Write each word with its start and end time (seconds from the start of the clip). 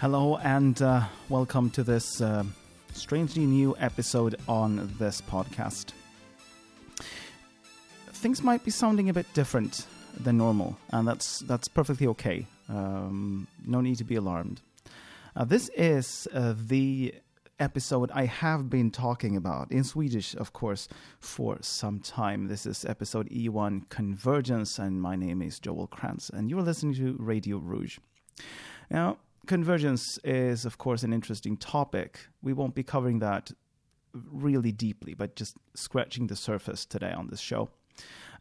Hello 0.00 0.38
and 0.38 0.80
uh, 0.80 1.02
welcome 1.28 1.68
to 1.68 1.82
this 1.82 2.22
uh, 2.22 2.42
strangely 2.94 3.44
new 3.44 3.76
episode 3.78 4.34
on 4.48 4.90
this 4.98 5.20
podcast. 5.20 5.92
Things 8.06 8.42
might 8.42 8.64
be 8.64 8.70
sounding 8.70 9.10
a 9.10 9.12
bit 9.12 9.30
different 9.34 9.86
than 10.18 10.38
normal, 10.38 10.78
and 10.88 11.06
that's 11.06 11.40
that's 11.40 11.68
perfectly 11.68 12.06
okay. 12.06 12.46
Um, 12.70 13.46
no 13.66 13.82
need 13.82 13.98
to 13.98 14.04
be 14.04 14.14
alarmed. 14.14 14.62
Uh, 15.36 15.44
this 15.44 15.68
is 15.76 16.26
uh, 16.32 16.54
the 16.56 17.14
episode 17.58 18.10
I 18.14 18.24
have 18.24 18.70
been 18.70 18.90
talking 18.90 19.36
about 19.36 19.70
in 19.70 19.84
Swedish, 19.84 20.34
of 20.34 20.54
course, 20.54 20.88
for 21.18 21.58
some 21.60 22.00
time. 22.00 22.48
This 22.48 22.64
is 22.64 22.86
episode 22.86 23.28
E1 23.28 23.90
Convergence, 23.90 24.78
and 24.78 25.02
my 25.02 25.14
name 25.14 25.42
is 25.42 25.60
Joel 25.60 25.88
Krantz, 25.88 26.30
and 26.30 26.48
you're 26.48 26.62
listening 26.62 26.94
to 26.94 27.16
Radio 27.18 27.58
Rouge. 27.58 27.98
Now, 28.90 29.18
convergence 29.46 30.18
is, 30.24 30.64
of 30.64 30.78
course, 30.78 31.02
an 31.02 31.12
interesting 31.12 31.56
topic. 31.56 32.20
We 32.42 32.52
won't 32.52 32.74
be 32.74 32.82
covering 32.82 33.18
that 33.20 33.50
really 34.12 34.72
deeply, 34.72 35.14
but 35.14 35.36
just 35.36 35.56
scratching 35.74 36.26
the 36.26 36.36
surface 36.36 36.84
today 36.84 37.12
on 37.12 37.28
this 37.28 37.40
show. 37.40 37.70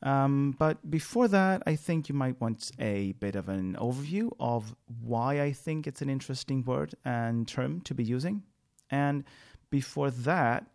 Um, 0.01 0.55
but 0.57 0.89
before 0.89 1.27
that, 1.27 1.63
I 1.65 1.75
think 1.75 2.07
you 2.07 2.15
might 2.15 2.39
want 2.39 2.71
a 2.79 3.11
bit 3.13 3.35
of 3.35 3.49
an 3.49 3.75
overview 3.75 4.31
of 4.39 4.75
why 5.01 5.41
I 5.41 5.51
think 5.51 5.87
it's 5.87 6.01
an 6.01 6.09
interesting 6.09 6.63
word 6.63 6.95
and 7.03 7.47
term 7.47 7.81
to 7.81 7.93
be 7.93 8.03
using. 8.03 8.43
And 8.89 9.25
before 9.69 10.09
that, 10.11 10.65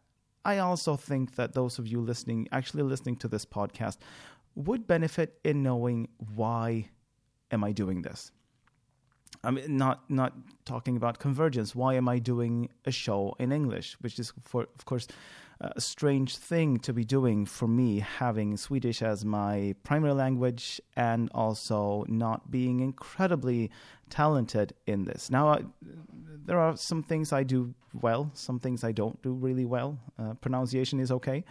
I 0.44 0.58
also 0.58 0.96
think 0.96 1.36
that 1.36 1.54
those 1.54 1.78
of 1.78 1.86
you 1.86 2.00
listening, 2.00 2.48
actually 2.52 2.82
listening 2.82 3.16
to 3.16 3.28
this 3.28 3.46
podcast, 3.46 3.96
would 4.54 4.86
benefit 4.86 5.40
in 5.42 5.62
knowing 5.62 6.08
why 6.34 6.90
am 7.50 7.64
I 7.64 7.72
doing 7.72 8.02
this? 8.02 8.30
I 9.42 9.50
mean, 9.50 9.76
not 9.76 10.08
not 10.08 10.32
talking 10.64 10.96
about 10.96 11.18
convergence. 11.18 11.74
Why 11.74 11.94
am 11.94 12.08
I 12.08 12.18
doing 12.18 12.68
a 12.84 12.90
show 12.90 13.34
in 13.38 13.52
English? 13.52 13.96
Which 14.00 14.18
is, 14.18 14.32
for 14.44 14.62
of 14.62 14.84
course, 14.84 15.06
a 15.60 15.80
strange 15.80 16.36
thing 16.36 16.78
to 16.80 16.92
be 16.92 17.04
doing 17.04 17.46
for 17.46 17.68
me, 17.68 18.00
having 18.00 18.56
Swedish 18.56 19.02
as 19.02 19.24
my 19.24 19.74
primary 19.82 20.12
language 20.12 20.80
and 20.96 21.30
also 21.34 22.04
not 22.08 22.50
being 22.50 22.80
incredibly 22.80 23.70
talented 24.10 24.74
in 24.86 25.04
this. 25.04 25.30
Now, 25.30 25.48
I, 25.48 25.62
there 26.44 26.58
are 26.58 26.76
some 26.76 27.02
things 27.02 27.32
I 27.32 27.42
do 27.42 27.74
well, 27.92 28.30
some 28.34 28.58
things 28.58 28.84
I 28.84 28.92
don't 28.92 29.20
do 29.22 29.32
really 29.32 29.64
well. 29.64 29.98
Uh, 30.18 30.34
pronunciation 30.34 31.00
is 31.00 31.10
okay, 31.12 31.44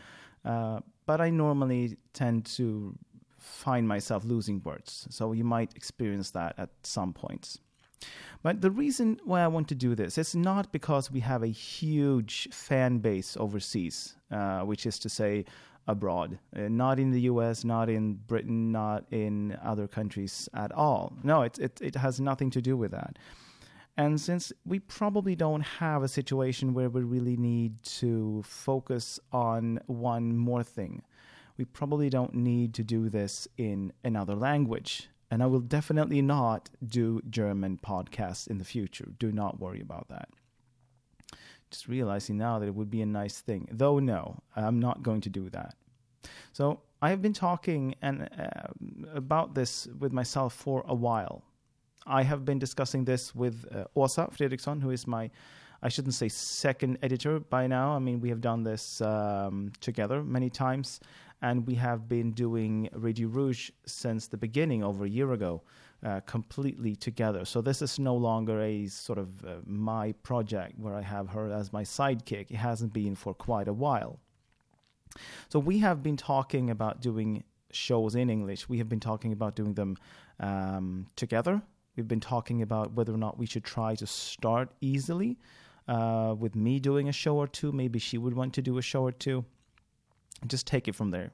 uh, 0.46 0.82
but 1.06 1.22
I 1.22 1.30
normally 1.30 1.98
tend 2.14 2.46
to 2.58 2.96
find 3.38 3.88
myself 3.88 4.24
losing 4.24 4.62
words. 4.64 5.08
So 5.10 5.34
you 5.34 5.44
might 5.44 5.76
experience 5.76 6.32
that 6.32 6.56
at 6.58 6.70
some 6.84 7.14
points. 7.14 7.60
But 8.42 8.62
the 8.62 8.72
reason 8.72 9.20
why 9.24 9.42
I 9.42 9.48
want 9.48 9.70
to 9.70 9.76
do 9.76 9.96
this 9.96 10.18
is 10.18 10.36
not 10.36 10.72
because 10.72 11.10
we 11.10 11.22
have 11.22 11.44
a 11.44 11.48
huge 11.48 12.50
fan 12.52 13.00
base 13.00 13.38
overseas, 13.38 14.16
uh, 14.32 14.62
which 14.62 14.86
is 14.86 15.00
to 15.00 15.10
say, 15.10 15.46
abroad, 15.88 16.40
uh, 16.56 16.62
not 16.70 17.00
in 17.00 17.12
the 17.12 17.22
US, 17.22 17.64
not 17.64 17.90
in 17.90 18.14
Britain, 18.14 18.72
not 18.72 19.06
in 19.12 19.58
other 19.64 19.88
countries 19.88 20.48
at 20.54 20.72
all. 20.72 21.14
No, 21.24 21.42
it, 21.44 21.60
it, 21.60 21.82
it 21.82 21.96
has 21.96 22.20
nothing 22.20 22.50
to 22.52 22.62
do 22.62 22.78
with 22.78 22.92
that. 22.92 23.18
And 23.96 24.20
since 24.20 24.52
we 24.66 24.80
probably 24.80 25.36
don't 25.36 25.62
have 25.62 26.02
a 26.02 26.08
situation 26.08 26.74
where 26.74 26.90
we 26.90 27.02
really 27.02 27.38
need 27.38 27.84
to 27.84 28.42
focus 28.44 29.20
on 29.32 29.80
one 29.86 30.36
more 30.36 30.64
thing, 30.64 31.04
we 31.58 31.66
probably 31.66 32.10
don't 32.10 32.34
need 32.34 32.74
to 32.76 32.84
do 32.84 33.10
this 33.10 33.48
in 33.58 33.94
another 34.04 34.36
language. 34.36 35.10
And 35.34 35.42
I 35.42 35.48
will 35.48 35.62
definitely 35.62 36.22
not 36.22 36.70
do 36.86 37.20
German 37.28 37.80
podcasts 37.84 38.48
in 38.48 38.60
the 38.60 38.64
future. 38.64 39.08
Do 39.18 39.32
not 39.32 39.60
worry 39.60 39.82
about 39.82 40.08
that. 40.10 40.30
Just 41.72 41.88
realizing 41.88 42.38
now 42.38 42.60
that 42.60 42.68
it 42.68 42.76
would 42.76 42.92
be 42.92 43.02
a 43.02 43.08
nice 43.08 43.42
thing. 43.42 43.68
Though, 43.72 43.98
no, 43.98 44.44
I'm 44.56 44.80
not 44.80 45.02
going 45.02 45.22
to 45.22 45.32
do 45.32 45.50
that. 45.50 45.74
So 46.52 46.82
I 47.02 47.10
have 47.10 47.24
been 47.24 47.34
talking 47.34 47.96
and 48.04 48.30
uh, 48.38 48.68
about 49.16 49.56
this 49.56 49.88
with 49.98 50.14
myself 50.14 50.54
for 50.54 50.86
a 50.88 50.94
while. 50.94 51.42
I 52.06 52.22
have 52.22 52.46
been 52.46 52.60
discussing 52.60 53.04
this 53.04 53.34
with 53.34 53.66
uh, 53.74 53.86
Åsa 53.98 54.32
Fredriksson, 54.32 54.84
who 54.84 54.92
is 54.92 55.08
my, 55.08 55.32
I 55.82 55.90
shouldn't 55.90 56.14
say 56.14 56.30
second 56.30 57.00
editor 57.02 57.40
by 57.40 57.66
now. 57.66 57.96
I 57.96 58.00
mean, 58.00 58.22
we 58.22 58.30
have 58.30 58.42
done 58.42 58.62
this 58.62 59.02
um, 59.02 59.72
together 59.82 60.24
many 60.24 60.52
times 60.52 61.00
and 61.44 61.68
we 61.68 61.76
have 61.76 62.08
been 62.08 62.32
doing 62.32 62.90
Radio 62.94 63.28
Rouge 63.28 63.70
since 63.86 64.28
the 64.28 64.38
beginning, 64.38 64.82
over 64.82 65.04
a 65.04 65.10
year 65.10 65.34
ago, 65.34 65.62
uh, 66.02 66.22
completely 66.22 66.96
together. 66.96 67.44
So 67.44 67.62
this 67.62 67.82
is 67.82 68.00
no 68.00 68.16
longer 68.16 68.62
a 68.62 68.88
sort 68.88 69.20
of 69.20 69.44
uh, 69.44 69.56
my 69.66 70.14
project 70.24 70.80
where 70.80 70.96
I 70.96 71.02
have 71.02 71.28
her 71.30 71.52
as 71.52 71.74
my 71.74 71.84
sidekick. 71.84 72.50
It 72.50 72.56
hasn't 72.56 72.94
been 72.94 73.14
for 73.14 73.34
quite 73.34 73.68
a 73.68 73.74
while. 73.74 74.20
So 75.50 75.60
we 75.60 75.80
have 75.80 76.02
been 76.02 76.16
talking 76.16 76.70
about 76.70 77.02
doing 77.02 77.44
shows 77.72 78.16
in 78.16 78.30
English. 78.30 78.70
We 78.70 78.78
have 78.78 78.88
been 78.88 79.02
talking 79.02 79.34
about 79.34 79.56
doing 79.56 79.74
them 79.74 79.98
um, 80.40 81.08
together. 81.18 81.62
We've 81.98 82.08
been 82.08 82.22
talking 82.22 82.62
about 82.62 82.94
whether 82.94 83.14
or 83.14 83.18
not 83.18 83.38
we 83.38 83.48
should 83.48 83.66
try 83.66 83.96
to 83.96 84.08
start 84.08 84.70
easily 84.80 85.38
uh, 85.90 86.36
with 86.40 86.56
me 86.56 86.80
doing 86.80 87.10
a 87.10 87.12
show 87.12 87.36
or 87.36 87.48
two. 87.48 87.74
Maybe 87.74 88.00
she 88.00 88.18
would 88.18 88.34
want 88.34 88.54
to 88.54 88.62
do 88.62 88.78
a 88.78 88.82
show 88.82 89.04
or 89.04 89.12
two 89.12 89.44
just 90.48 90.68
take 90.68 90.88
it 90.88 90.96
from 90.96 91.12
there. 91.12 91.32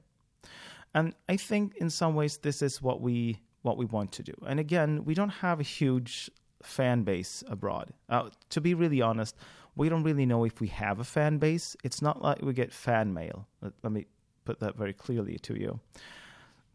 And 0.94 1.14
I 1.28 1.36
think 1.36 1.76
in 1.76 1.90
some 1.90 2.14
ways 2.14 2.38
this 2.38 2.62
is 2.62 2.82
what 2.82 3.00
we 3.00 3.40
what 3.62 3.76
we 3.76 3.84
want 3.84 4.10
to 4.12 4.22
do. 4.22 4.32
And 4.46 4.58
again, 4.58 5.04
we 5.04 5.14
don't 5.14 5.28
have 5.28 5.60
a 5.60 5.62
huge 5.62 6.30
fan 6.62 7.02
base 7.02 7.44
abroad. 7.46 7.92
Uh, 8.08 8.30
to 8.48 8.60
be 8.60 8.72
really 8.74 9.02
honest, 9.02 9.36
we 9.76 9.88
don't 9.88 10.02
really 10.02 10.26
know 10.26 10.44
if 10.44 10.60
we 10.60 10.68
have 10.68 10.98
a 10.98 11.04
fan 11.04 11.38
base. 11.38 11.76
It's 11.84 12.00
not 12.00 12.22
like 12.22 12.42
we 12.42 12.52
get 12.52 12.72
fan 12.72 13.12
mail. 13.12 13.46
Let, 13.60 13.72
let 13.82 13.92
me 13.92 14.06
put 14.44 14.60
that 14.60 14.76
very 14.76 14.94
clearly 14.94 15.36
to 15.38 15.58
you. 15.58 15.80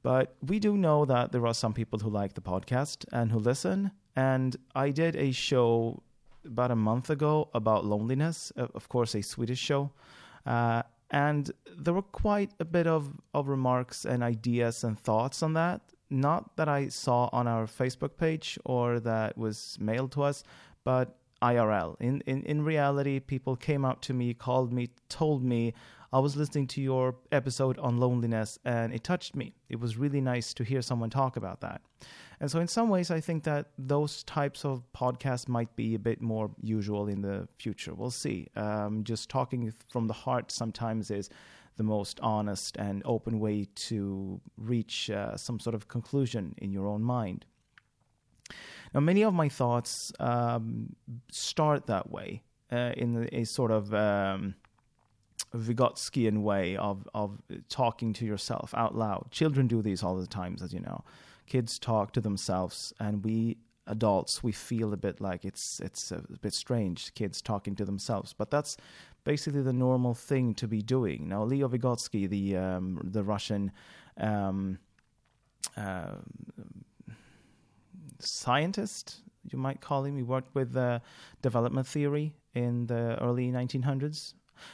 But 0.03 0.35
we 0.46 0.59
do 0.59 0.78
know 0.78 1.06
that 1.06 1.31
there 1.31 1.46
are 1.47 1.53
some 1.53 1.73
people 1.73 1.97
who 1.97 2.09
like 2.09 2.35
the 2.35 2.41
podcast 2.41 3.06
and 3.12 3.31
who 3.31 3.40
listen. 3.40 3.91
And 4.16 4.56
I 4.75 4.91
did 4.91 5.16
a 5.16 5.31
show 5.31 6.03
about 6.46 6.69
a 6.69 6.75
month 6.75 7.09
ago 7.09 7.50
about 7.56 7.85
loneliness, 7.85 8.52
of 8.56 8.88
course, 8.88 9.16
a 9.16 9.23
Swedish 9.23 9.59
show. 9.59 9.91
Uh, 10.46 10.84
and 11.11 11.51
there 11.77 11.93
were 11.93 12.01
quite 12.01 12.51
a 12.59 12.66
bit 12.66 12.88
of, 12.88 13.13
of 13.33 13.47
remarks 13.47 14.05
and 14.05 14.23
ideas 14.23 14.83
and 14.83 14.99
thoughts 14.99 15.43
on 15.43 15.53
that. 15.53 15.81
Not 16.09 16.55
that 16.57 16.67
I 16.69 16.88
saw 16.88 17.29
on 17.31 17.47
our 17.47 17.66
Facebook 17.66 18.17
page 18.17 18.59
or 18.66 18.99
that 19.01 19.38
was 19.38 19.77
mailed 19.79 20.11
to 20.13 20.23
us, 20.23 20.43
but 20.83 21.17
IRL. 21.41 21.95
In, 21.99 22.21
in, 22.21 22.43
in 22.43 22.63
reality, 22.63 23.19
people 23.19 23.55
came 23.55 23.85
up 23.85 24.01
to 24.01 24.13
me, 24.13 24.33
called 24.33 24.71
me, 24.71 24.89
told 25.09 25.43
me, 25.43 25.73
I 26.13 26.19
was 26.19 26.35
listening 26.35 26.67
to 26.67 26.81
your 26.81 27.16
episode 27.31 27.77
on 27.79 27.97
loneliness 27.97 28.57
and 28.63 28.93
it 28.93 29.03
touched 29.03 29.35
me. 29.35 29.53
It 29.69 29.79
was 29.79 29.97
really 29.97 30.22
nice 30.22 30.53
to 30.55 30.63
hear 30.63 30.81
someone 30.81 31.09
talk 31.09 31.35
about 31.35 31.61
that. 31.61 31.81
And 32.40 32.51
so, 32.51 32.59
in 32.59 32.68
some 32.68 32.90
ways, 32.90 33.12
I 33.12 33.19
think 33.19 33.44
that 33.44 33.68
those 33.78 34.23
types 34.23 34.66
of 34.66 34.84
podcasts 34.94 35.47
might 35.47 35.75
be 35.75 35.96
a 35.96 36.00
bit 36.00 36.22
more 36.22 36.51
usual 36.62 37.07
in 37.07 37.22
the 37.22 37.47
future. 37.57 37.94
We'll 37.94 38.12
see. 38.12 38.47
Um, 38.56 39.03
just 39.03 39.29
talking 39.29 39.73
from 39.90 40.08
the 40.08 40.14
heart 40.14 40.52
sometimes 40.52 41.11
is 41.11 41.29
the 41.78 41.84
most 41.84 42.20
honest 42.22 42.78
and 42.78 43.02
open 43.05 43.40
way 43.40 43.67
to 43.76 44.40
reach 44.58 45.09
uh, 45.09 45.35
some 45.35 45.59
sort 45.59 45.76
of 45.76 45.87
conclusion 45.87 46.55
in 46.58 46.72
your 46.72 46.87
own 46.87 47.03
mind. 47.03 47.46
Now, 48.93 49.02
many 49.02 49.23
of 49.23 49.34
my 49.34 49.49
thoughts 49.49 50.14
um, 50.20 50.96
start 51.31 51.88
that 51.88 52.09
way 52.09 52.43
uh, 52.72 52.93
in 52.96 53.28
a 53.31 53.43
sort 53.43 53.72
of 53.72 53.93
um, 53.93 54.55
Vygotskian 55.53 56.41
way 56.41 56.78
of 56.78 57.08
of 57.14 57.41
talking 57.70 58.14
to 58.14 58.26
yourself 58.26 58.73
out 58.76 58.96
loud. 58.96 59.31
Children 59.31 59.67
do 59.67 59.81
these 59.81 60.03
all 60.03 60.16
the 60.16 60.28
times, 60.28 60.61
as 60.61 60.73
you 60.73 60.79
know. 60.79 61.03
Kids 61.47 61.79
talk 61.79 62.11
to 62.13 62.21
themselves, 62.21 62.93
and 62.99 63.23
we 63.23 63.57
adults 63.87 64.41
we 64.41 64.51
feel 64.51 64.93
a 64.93 64.97
bit 64.97 65.21
like 65.21 65.45
it's 65.45 65.79
it's 65.79 66.11
a 66.11 66.23
bit 66.41 66.53
strange. 66.53 67.13
Kids 67.13 67.41
talking 67.41 67.75
to 67.75 67.85
themselves, 67.85 68.33
but 68.33 68.49
that's 68.49 68.77
basically 69.23 69.61
the 69.61 69.73
normal 69.73 70.13
thing 70.13 70.53
to 70.55 70.67
be 70.67 70.81
doing. 70.81 71.29
Now, 71.29 71.43
Leo 71.43 71.67
Vygotsky, 71.67 72.29
the 72.29 72.57
um, 72.57 72.99
the 73.03 73.23
Russian. 73.23 73.71
Um, 74.17 74.79
uh, 75.77 76.15
scientist, 78.19 79.21
you 79.51 79.57
might 79.57 79.81
call 79.81 80.05
him. 80.05 80.15
He 80.15 80.23
worked 80.23 80.53
with 80.55 80.75
uh, 80.75 80.99
development 81.41 81.87
theory 81.87 82.33
in 82.53 82.87
the 82.87 83.17
early 83.21 83.51
1900s, 83.51 84.33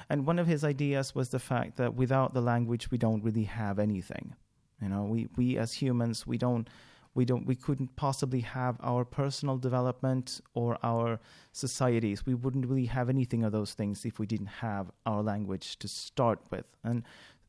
and 0.09 0.25
one 0.25 0.39
of 0.39 0.47
his 0.47 0.63
ideas 0.63 1.15
was 1.15 1.29
the 1.29 1.39
fact 1.39 1.77
that 1.77 1.95
without 1.95 2.33
the 2.33 2.41
language, 2.41 2.91
we 2.91 2.97
don't 2.97 3.23
really 3.23 3.45
have 3.45 3.79
anything. 3.79 4.35
You 4.81 4.89
know, 4.89 5.04
we, 5.04 5.28
we 5.36 5.57
as 5.57 5.74
humans, 5.74 6.25
we 6.25 6.38
don't, 6.38 6.68
we 7.13 7.25
don't, 7.25 7.45
we 7.45 7.56
couldn't 7.56 7.95
possibly 7.95 8.42
have 8.42 8.78
our 8.81 9.04
personal 9.04 9.57
development 9.57 10.42
or 10.54 10.78
our 10.83 11.19
societies. 11.51 12.25
We 12.25 12.33
wouldn't 12.33 12.66
really 12.66 12.86
have 12.86 13.10
anything 13.10 13.44
of 13.44 13.51
those 13.51 13.74
things 13.74 14.06
if 14.06 14.18
we 14.18 14.25
didn't 14.25 14.48
have 14.48 14.92
our 15.06 15.22
language 15.22 15.78
to 15.80 15.88
start 15.88 16.39
with. 16.51 16.66
And 16.83 17.04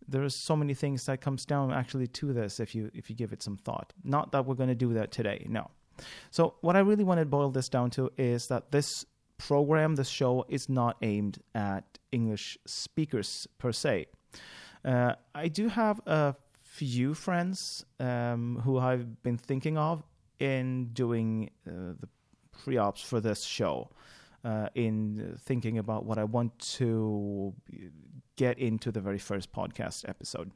there 0.08 0.22
are 0.22 0.30
so 0.30 0.56
many 0.56 0.74
things 0.74 1.06
that 1.06 1.20
comes 1.20 1.44
down 1.44 1.72
actually 1.72 2.08
to 2.08 2.32
this 2.32 2.60
if 2.60 2.74
you 2.74 2.90
if 2.92 3.08
you 3.08 3.16
give 3.16 3.32
it 3.32 3.42
some 3.42 3.56
thought. 3.56 3.92
Not 4.04 4.32
that 4.32 4.46
we're 4.46 4.56
going 4.56 4.68
to 4.68 4.74
do 4.74 4.92
that 4.94 5.12
today, 5.12 5.46
no. 5.48 5.70
So, 6.30 6.54
what 6.60 6.76
I 6.76 6.80
really 6.80 7.04
want 7.04 7.20
to 7.20 7.26
boil 7.26 7.50
this 7.50 7.68
down 7.68 7.90
to 7.90 8.10
is 8.16 8.48
that 8.48 8.72
this 8.72 9.04
program, 9.38 9.94
this 9.94 10.08
show, 10.08 10.44
is 10.48 10.68
not 10.68 10.96
aimed 11.02 11.38
at 11.54 11.84
English 12.10 12.58
speakers 12.66 13.46
per 13.58 13.72
se. 13.72 14.06
Uh, 14.84 15.14
I 15.34 15.48
do 15.48 15.68
have 15.68 16.00
a 16.06 16.34
few 16.72 17.12
friends 17.12 17.84
um, 18.00 18.58
who 18.64 18.78
I've 18.78 19.22
been 19.22 19.36
thinking 19.36 19.76
of 19.76 20.02
in 20.38 20.88
doing 20.94 21.50
uh, 21.68 21.92
the 22.00 22.08
pre 22.50 22.78
ops 22.78 23.02
for 23.02 23.20
this 23.20 23.42
show, 23.42 23.90
uh, 24.42 24.68
in 24.74 25.36
thinking 25.44 25.76
about 25.76 26.06
what 26.06 26.16
I 26.16 26.24
want 26.24 26.58
to 26.78 27.52
get 28.36 28.58
into 28.58 28.90
the 28.90 29.02
very 29.02 29.18
first 29.18 29.52
podcast 29.52 30.08
episode. 30.08 30.50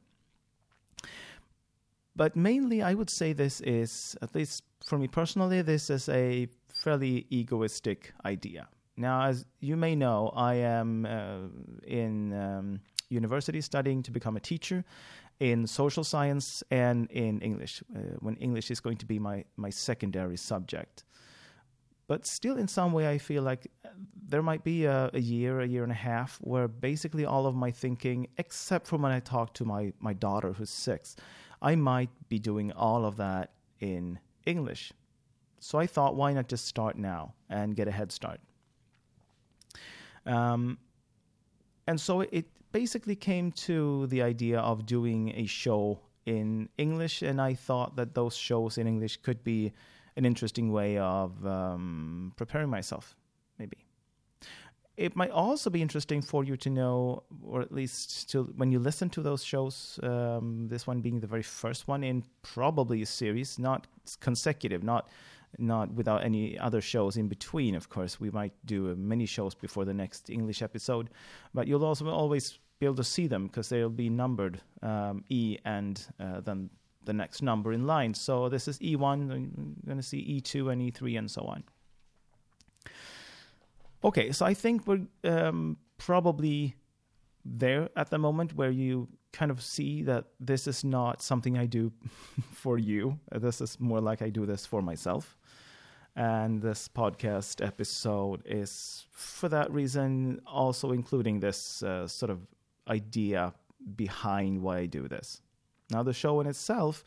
But 2.15 2.35
mainly, 2.35 2.81
I 2.81 2.95
would 2.95 3.11
say 3.11 3.33
this 3.33 3.61
is, 3.61 4.17
at 4.23 4.33
least 4.33 4.63
for 4.83 4.97
me 4.97 5.07
personally, 5.07 5.61
this 5.61 5.91
is 5.91 6.09
a 6.09 6.47
fairly 6.73 7.27
egoistic 7.29 8.11
idea. 8.25 8.67
Now, 8.97 9.25
as 9.25 9.45
you 9.59 9.77
may 9.77 9.95
know, 9.95 10.33
I 10.35 10.55
am 10.55 11.05
uh, 11.05 11.85
in 11.85 12.33
um, 12.33 12.79
university 13.09 13.61
studying 13.61 14.03
to 14.03 14.11
become 14.11 14.37
a 14.37 14.39
teacher 14.39 14.83
in 15.39 15.67
social 15.67 16.03
science 16.03 16.63
and 16.71 17.09
in 17.11 17.39
English, 17.41 17.83
uh, 17.95 17.99
when 18.19 18.35
English 18.37 18.71
is 18.71 18.79
going 18.79 18.97
to 18.97 19.05
be 19.05 19.19
my, 19.19 19.45
my 19.55 19.69
secondary 19.69 20.37
subject. 20.37 21.03
But 22.07 22.25
still, 22.25 22.57
in 22.57 22.67
some 22.67 22.93
way, 22.93 23.09
I 23.09 23.17
feel 23.17 23.43
like 23.43 23.67
there 24.29 24.41
might 24.41 24.63
be 24.63 24.85
a, 24.85 25.09
a, 25.13 25.19
year, 25.19 25.59
a 25.59 25.67
year 25.67 25.83
and 25.83 25.91
a 25.91 25.95
half, 25.95 26.37
where 26.37 26.67
basically 26.67 27.25
all 27.25 27.45
of 27.45 27.55
my 27.55 27.69
thinking, 27.69 28.27
except 28.37 28.87
for 28.87 28.97
when 28.97 29.11
I 29.11 29.19
talk 29.19 29.53
to 29.55 29.65
my, 29.65 29.91
my 29.99 30.13
daughter 30.13 30.53
who's 30.53 30.69
six, 30.69 31.17
I 31.61 31.75
might 31.75 32.09
be 32.29 32.39
doing 32.39 32.71
all 32.71 33.05
of 33.05 33.17
that 33.17 33.51
in 33.79 34.19
English. 34.45 34.93
So 35.59 35.79
I 35.79 35.87
thought, 35.87 36.15
why 36.15 36.31
not 36.33 36.47
just 36.47 36.65
start 36.65 36.97
now 36.97 37.33
and 37.49 37.75
get 37.75 37.87
a 37.87 37.91
head 37.91 38.11
start? 38.11 38.39
Um, 40.25 40.77
and 41.87 41.99
so 41.99 42.21
it 42.21 42.45
basically 42.71 43.15
came 43.15 43.51
to 43.51 44.07
the 44.07 44.21
idea 44.21 44.59
of 44.59 44.85
doing 44.85 45.33
a 45.35 45.45
show 45.45 45.99
in 46.25 46.69
English, 46.77 47.21
and 47.21 47.41
I 47.41 47.53
thought 47.53 47.95
that 47.95 48.13
those 48.13 48.35
shows 48.35 48.77
in 48.77 48.87
English 48.87 49.17
could 49.17 49.43
be 49.43 49.71
an 50.17 50.25
interesting 50.25 50.71
way 50.71 50.97
of 50.97 51.45
um, 51.45 52.33
preparing 52.35 52.69
myself, 52.69 53.15
maybe. 53.57 53.77
It 54.97 55.15
might 55.15 55.29
also 55.29 55.69
be 55.69 55.81
interesting 55.81 56.23
for 56.23 56.43
you 56.43 56.57
to 56.57 56.69
know, 56.71 57.23
or 57.43 57.61
at 57.61 57.71
least 57.71 58.29
to, 58.31 58.43
when 58.57 58.71
you 58.71 58.79
listen 58.79 59.09
to 59.11 59.21
those 59.21 59.43
shows, 59.43 59.99
um, 60.01 60.67
this 60.67 60.87
one 60.87 61.01
being 61.01 61.19
the 61.19 61.27
very 61.27 61.43
first 61.43 61.87
one 61.87 62.03
in 62.03 62.23
probably 62.41 63.03
a 63.03 63.05
series, 63.05 63.59
not 63.59 63.85
consecutive, 64.19 64.83
not 64.83 65.07
not 65.57 65.93
without 65.93 66.23
any 66.23 66.57
other 66.59 66.81
shows 66.81 67.17
in 67.17 67.27
between. 67.27 67.75
Of 67.75 67.89
course, 67.89 68.19
we 68.19 68.29
might 68.29 68.53
do 68.65 68.95
many 68.95 69.25
shows 69.25 69.55
before 69.55 69.85
the 69.85 69.93
next 69.93 70.29
English 70.29 70.61
episode, 70.61 71.09
but 71.53 71.67
you'll 71.67 71.85
also 71.85 72.09
always 72.09 72.59
be 72.79 72.85
able 72.85 72.95
to 72.95 73.03
see 73.03 73.27
them 73.27 73.47
because 73.47 73.69
they'll 73.69 73.89
be 73.89 74.09
numbered 74.09 74.61
um, 74.83 75.23
E 75.29 75.57
and 75.65 76.05
uh, 76.19 76.41
then 76.41 76.69
the 77.05 77.13
next 77.13 77.41
number 77.41 77.73
in 77.73 77.87
line. 77.87 78.13
So 78.13 78.49
this 78.49 78.67
is 78.67 78.77
E1, 78.79 79.31
I'm 79.31 79.75
going 79.85 79.97
to 79.97 80.03
see 80.03 80.41
E2 80.41 80.71
and 80.71 80.81
E3 80.81 81.17
and 81.17 81.31
so 81.31 81.43
on. 81.43 81.63
Okay, 84.03 84.31
so 84.31 84.45
I 84.45 84.53
think 84.53 84.85
we're 84.85 85.07
um, 85.23 85.77
probably 85.97 86.75
there 87.43 87.89
at 87.95 88.09
the 88.09 88.17
moment 88.17 88.53
where 88.55 88.69
you 88.69 89.07
kind 89.31 89.51
of 89.51 89.61
see 89.61 90.03
that 90.03 90.25
this 90.39 90.67
is 90.67 90.83
not 90.83 91.21
something 91.21 91.57
I 91.57 91.65
do 91.65 91.91
for 92.53 92.77
you. 92.77 93.19
This 93.31 93.61
is 93.61 93.79
more 93.79 94.01
like 94.01 94.21
I 94.21 94.29
do 94.29 94.45
this 94.45 94.65
for 94.65 94.81
myself. 94.81 95.36
And 96.17 96.63
this 96.63 96.87
podcast 96.87 97.63
episode 97.63 98.41
is, 98.43 99.05
for 99.11 99.49
that 99.49 99.71
reason, 99.71 100.41
also 100.47 100.91
including 100.91 101.39
this 101.39 101.83
uh, 101.83 102.07
sort 102.07 102.31
of 102.31 102.39
idea 102.87 103.53
behind 103.95 104.63
why 104.63 104.79
I 104.79 104.85
do 104.87 105.07
this. 105.07 105.43
Now, 105.91 106.01
the 106.01 106.13
show 106.13 106.39
in 106.41 106.47
itself 106.47 107.03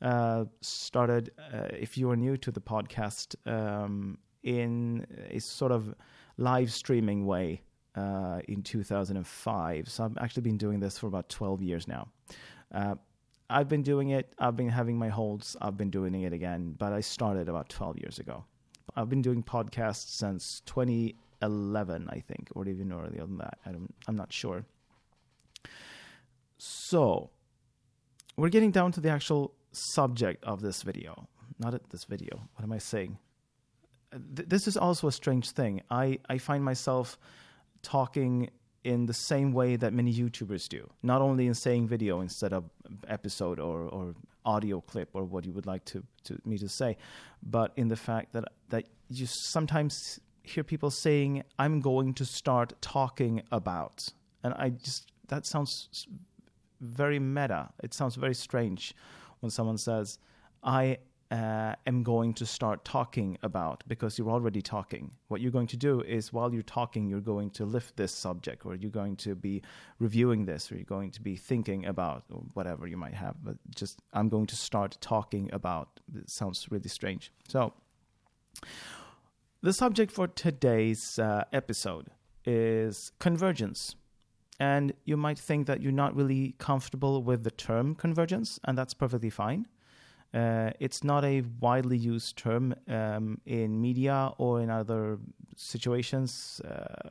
uh, 0.00 0.46
started, 0.62 1.32
uh, 1.52 1.68
if 1.78 1.98
you 1.98 2.10
are 2.10 2.16
new 2.16 2.38
to 2.38 2.50
the 2.50 2.62
podcast, 2.62 3.36
um, 3.46 4.16
in 4.42 5.06
a 5.28 5.38
sort 5.38 5.70
of 5.70 5.94
live 6.38 6.72
streaming 6.72 7.26
way 7.26 7.60
uh, 7.94 8.40
in 8.48 8.62
2005. 8.62 9.86
So 9.86 10.02
I've 10.02 10.16
actually 10.16 10.42
been 10.42 10.56
doing 10.56 10.80
this 10.80 10.98
for 10.98 11.08
about 11.08 11.28
12 11.28 11.60
years 11.60 11.86
now. 11.86 12.08
I've 13.48 13.68
been 13.68 13.82
doing 13.82 14.10
it. 14.10 14.32
I've 14.38 14.56
been 14.56 14.68
having 14.68 14.98
my 14.98 15.08
holds. 15.08 15.56
I've 15.60 15.76
been 15.76 15.90
doing 15.90 16.22
it 16.22 16.32
again, 16.32 16.74
but 16.78 16.92
I 16.92 17.00
started 17.00 17.48
about 17.48 17.68
12 17.68 17.98
years 17.98 18.18
ago. 18.18 18.44
I've 18.96 19.08
been 19.08 19.22
doing 19.22 19.42
podcasts 19.42 20.08
since 20.08 20.62
2011, 20.66 22.08
I 22.10 22.20
think, 22.20 22.48
or 22.54 22.66
even 22.66 22.92
earlier 22.92 23.26
than 23.26 23.38
that. 23.38 23.58
I 23.64 23.72
don't, 23.72 23.94
I'm 24.08 24.16
not 24.16 24.32
sure. 24.32 24.64
So, 26.58 27.30
we're 28.36 28.48
getting 28.48 28.70
down 28.70 28.92
to 28.92 29.00
the 29.00 29.10
actual 29.10 29.54
subject 29.72 30.44
of 30.44 30.62
this 30.62 30.82
video. 30.82 31.28
Not 31.58 31.74
at 31.74 31.90
this 31.90 32.04
video. 32.04 32.48
What 32.54 32.64
am 32.64 32.72
I 32.72 32.78
saying? 32.78 33.18
Th- 34.12 34.48
this 34.48 34.66
is 34.66 34.76
also 34.76 35.08
a 35.08 35.12
strange 35.12 35.50
thing. 35.50 35.82
I, 35.90 36.18
I 36.28 36.38
find 36.38 36.64
myself 36.64 37.18
talking 37.82 38.50
in 38.86 39.06
the 39.06 39.12
same 39.12 39.52
way 39.52 39.74
that 39.74 39.92
many 39.92 40.14
YouTubers 40.14 40.68
do, 40.68 40.88
not 41.02 41.20
only 41.20 41.48
in 41.48 41.54
saying 41.54 41.88
video 41.88 42.20
instead 42.20 42.52
of 42.52 42.70
episode 43.08 43.58
or, 43.58 43.80
or 43.96 44.14
audio 44.44 44.80
clip 44.80 45.08
or 45.12 45.24
what 45.24 45.44
you 45.44 45.52
would 45.52 45.66
like 45.66 45.84
to, 45.86 46.04
to 46.22 46.38
me 46.44 46.56
to 46.56 46.68
say, 46.68 46.96
but 47.42 47.72
in 47.76 47.88
the 47.88 47.96
fact 47.96 48.32
that 48.32 48.44
that 48.68 48.84
you 49.08 49.26
sometimes 49.26 50.20
hear 50.44 50.62
people 50.62 50.90
saying, 50.90 51.42
"I'm 51.58 51.80
going 51.80 52.14
to 52.14 52.24
start 52.24 52.68
talking 52.80 53.42
about," 53.50 54.08
and 54.44 54.54
I 54.54 54.70
just 54.70 55.10
that 55.28 55.46
sounds 55.46 56.06
very 56.80 57.18
meta. 57.18 57.70
It 57.82 57.92
sounds 57.92 58.14
very 58.14 58.34
strange 58.34 58.94
when 59.40 59.50
someone 59.50 59.78
says, 59.78 60.20
"I 60.62 60.98
uh, 61.30 61.74
am 61.86 62.02
going 62.02 62.34
to 62.34 62.46
start 62.46 62.84
talking 62.84 63.38
about 63.42 63.82
because 63.88 64.18
you're 64.18 64.30
already 64.30 64.62
talking. 64.62 65.10
What 65.28 65.40
you're 65.40 65.50
going 65.50 65.66
to 65.68 65.76
do 65.76 66.00
is 66.02 66.32
while 66.32 66.52
you're 66.52 66.62
talking, 66.62 67.08
you're 67.08 67.20
going 67.20 67.50
to 67.50 67.64
lift 67.64 67.96
this 67.96 68.12
subject, 68.12 68.64
or 68.64 68.74
you're 68.74 68.90
going 68.90 69.16
to 69.16 69.34
be 69.34 69.62
reviewing 69.98 70.44
this, 70.44 70.70
or 70.70 70.76
you're 70.76 70.84
going 70.84 71.10
to 71.12 71.22
be 71.22 71.36
thinking 71.36 71.86
about 71.86 72.24
whatever 72.54 72.86
you 72.86 72.96
might 72.96 73.14
have. 73.14 73.36
But 73.42 73.56
just, 73.74 74.00
I'm 74.12 74.28
going 74.28 74.46
to 74.46 74.56
start 74.56 74.98
talking 75.00 75.50
about. 75.52 76.00
It 76.14 76.30
sounds 76.30 76.68
really 76.70 76.88
strange. 76.88 77.32
So, 77.48 77.72
the 79.62 79.72
subject 79.72 80.12
for 80.12 80.28
today's 80.28 81.18
uh, 81.18 81.44
episode 81.52 82.10
is 82.44 83.10
convergence. 83.18 83.96
And 84.58 84.94
you 85.04 85.16
might 85.16 85.38
think 85.38 85.66
that 85.66 85.82
you're 85.82 85.92
not 85.92 86.16
really 86.16 86.54
comfortable 86.58 87.22
with 87.22 87.44
the 87.44 87.50
term 87.50 87.94
convergence, 87.94 88.58
and 88.64 88.78
that's 88.78 88.94
perfectly 88.94 89.28
fine. 89.28 89.66
Uh, 90.34 90.70
it's 90.80 91.02
not 91.02 91.24
a 91.24 91.42
widely 91.60 91.96
used 91.96 92.36
term 92.36 92.74
um, 92.88 93.40
in 93.46 93.80
media 93.80 94.32
or 94.38 94.60
in 94.60 94.70
other 94.70 95.18
situations, 95.56 96.60
uh, 96.68 97.08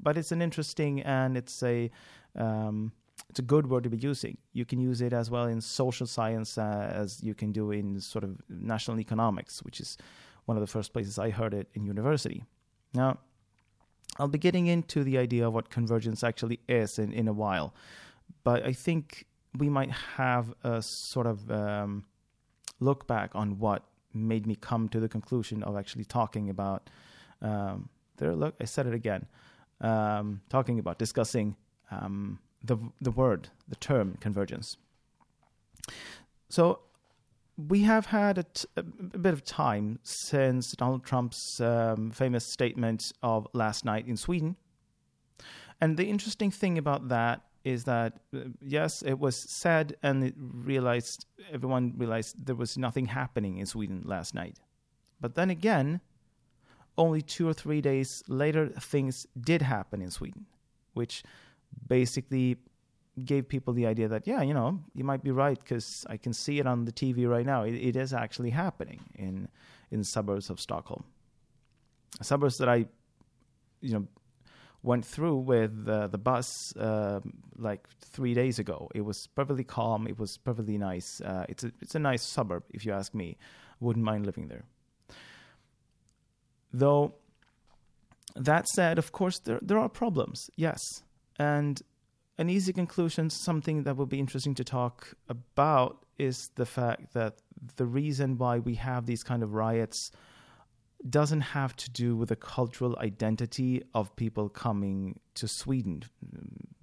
but 0.00 0.16
it's 0.16 0.32
an 0.32 0.40
interesting 0.40 1.00
and 1.02 1.36
it's 1.36 1.62
a 1.62 1.90
um, 2.36 2.92
it's 3.28 3.38
a 3.38 3.42
good 3.42 3.68
word 3.68 3.84
to 3.84 3.90
be 3.90 3.96
using. 3.96 4.36
You 4.52 4.64
can 4.64 4.80
use 4.80 5.00
it 5.00 5.12
as 5.12 5.30
well 5.30 5.46
in 5.46 5.60
social 5.60 6.06
science 6.06 6.58
uh, 6.58 6.90
as 6.92 7.22
you 7.22 7.34
can 7.34 7.52
do 7.52 7.70
in 7.70 8.00
sort 8.00 8.24
of 8.24 8.36
national 8.48 8.98
economics, 8.98 9.62
which 9.62 9.80
is 9.80 9.96
one 10.46 10.56
of 10.56 10.60
the 10.60 10.66
first 10.66 10.92
places 10.92 11.18
I 11.18 11.30
heard 11.30 11.54
it 11.54 11.68
in 11.74 11.84
university. 11.84 12.44
Now, 12.92 13.18
I'll 14.18 14.28
be 14.28 14.38
getting 14.38 14.66
into 14.66 15.04
the 15.04 15.18
idea 15.18 15.46
of 15.46 15.54
what 15.54 15.70
convergence 15.70 16.24
actually 16.24 16.60
is 16.68 16.98
in, 16.98 17.12
in 17.12 17.28
a 17.28 17.32
while, 17.32 17.74
but 18.42 18.64
I 18.66 18.72
think 18.72 19.26
we 19.56 19.68
might 19.68 19.90
have 20.16 20.52
a 20.64 20.82
sort 20.82 21.26
of 21.26 21.50
um, 21.50 22.04
look 22.80 23.06
back 23.06 23.30
on 23.34 23.58
what 23.58 23.84
made 24.12 24.46
me 24.46 24.56
come 24.56 24.88
to 24.88 24.98
the 24.98 25.08
conclusion 25.08 25.62
of 25.62 25.76
actually 25.76 26.04
talking 26.04 26.50
about 26.50 26.90
um, 27.42 27.88
there 28.16 28.34
look 28.34 28.54
i 28.60 28.64
said 28.64 28.86
it 28.86 28.94
again 28.94 29.26
um, 29.80 30.40
talking 30.48 30.78
about 30.78 30.98
discussing 30.98 31.56
um, 31.90 32.38
the 32.64 32.76
the 33.00 33.10
word 33.10 33.48
the 33.68 33.76
term 33.76 34.16
convergence 34.20 34.76
so 36.48 36.80
we 37.68 37.82
have 37.82 38.06
had 38.06 38.38
a, 38.38 38.42
t- 38.44 38.68
a 38.76 38.82
bit 38.82 39.34
of 39.34 39.44
time 39.44 39.98
since 40.02 40.72
Donald 40.72 41.04
Trump's 41.04 41.60
um, 41.60 42.10
famous 42.10 42.46
statement 42.46 43.12
of 43.22 43.46
last 43.52 43.84
night 43.84 44.06
in 44.06 44.16
Sweden. 44.16 44.56
And 45.80 45.96
the 45.96 46.06
interesting 46.06 46.50
thing 46.50 46.78
about 46.78 47.08
that 47.08 47.42
is 47.64 47.84
that 47.84 48.20
uh, 48.34 48.40
yes, 48.60 49.02
it 49.02 49.18
was 49.18 49.36
said, 49.36 49.96
and 50.02 50.24
it 50.24 50.34
realized 50.38 51.26
everyone 51.52 51.94
realized 51.96 52.46
there 52.46 52.54
was 52.54 52.78
nothing 52.78 53.06
happening 53.06 53.58
in 53.58 53.66
Sweden 53.66 54.02
last 54.04 54.34
night. 54.34 54.58
But 55.20 55.34
then 55.34 55.50
again, 55.50 56.00
only 56.96 57.22
two 57.22 57.46
or 57.48 57.52
three 57.52 57.80
days 57.80 58.22
later, 58.28 58.68
things 58.68 59.26
did 59.38 59.62
happen 59.62 60.00
in 60.00 60.10
Sweden, 60.10 60.46
which 60.94 61.22
basically 61.86 62.56
gave 63.24 63.48
people 63.48 63.74
the 63.74 63.86
idea 63.86 64.08
that 64.08 64.26
yeah, 64.26 64.42
you 64.42 64.54
know, 64.54 64.80
you 64.94 65.04
might 65.04 65.22
be 65.22 65.30
right 65.30 65.58
because 65.58 66.06
I 66.08 66.16
can 66.16 66.32
see 66.32 66.58
it 66.58 66.66
on 66.66 66.84
the 66.84 66.92
TV 66.92 67.28
right 67.28 67.44
now. 67.46 67.62
It, 67.64 67.74
it 67.74 67.96
is 67.96 68.12
actually 68.12 68.50
happening 68.50 69.00
in 69.14 69.48
in 69.90 70.04
suburbs 70.04 70.50
of 70.50 70.60
Stockholm. 70.60 71.04
Suburbs 72.22 72.58
that 72.58 72.68
I, 72.68 72.86
you 73.80 73.94
know, 73.94 74.06
went 74.82 75.04
through 75.04 75.36
with 75.36 75.86
uh, 75.88 76.06
the 76.08 76.18
bus 76.18 76.74
uh, 76.76 77.20
like 77.56 77.86
three 78.00 78.34
days 78.34 78.58
ago. 78.58 78.88
It 78.94 79.02
was 79.02 79.28
perfectly 79.34 79.64
calm. 79.64 80.06
It 80.06 80.18
was 80.18 80.38
perfectly 80.38 80.78
nice. 80.78 81.20
Uh, 81.20 81.44
it's 81.48 81.64
a 81.64 81.72
it's 81.80 81.94
a 81.94 81.98
nice 81.98 82.22
suburb, 82.22 82.64
if 82.70 82.84
you 82.84 82.92
ask 82.92 83.14
me. 83.14 83.36
Wouldn't 83.80 84.04
mind 84.04 84.26
living 84.26 84.48
there. 84.48 84.64
Though 86.72 87.14
that 88.36 88.68
said, 88.68 88.98
of 88.98 89.12
course, 89.12 89.38
there 89.40 89.58
there 89.62 89.78
are 89.78 89.88
problems. 89.88 90.50
Yes, 90.56 90.80
and 91.38 91.80
an 92.38 92.48
easy 92.48 92.72
conclusion, 92.72 93.28
something 93.28 93.82
that 93.82 93.96
would 93.96 94.08
be 94.08 94.18
interesting 94.18 94.54
to 94.54 94.64
talk 94.64 95.14
about, 95.28 96.06
is 96.18 96.50
the 96.54 96.66
fact 96.66 97.12
that 97.12 97.34
the 97.76 97.84
reason 97.84 98.38
why 98.38 98.58
we 98.58 98.76
have 98.76 99.04
these 99.04 99.22
kind 99.22 99.42
of 99.42 99.52
riots 99.52 100.10
doesn't 101.08 101.40
have 101.40 101.74
to 101.76 101.90
do 101.90 102.14
with 102.16 102.28
the 102.28 102.36
cultural 102.36 102.96
identity 102.98 103.82
of 103.94 104.14
people 104.16 104.48
coming 104.48 105.18
to 105.34 105.48
Sweden. 105.48 106.02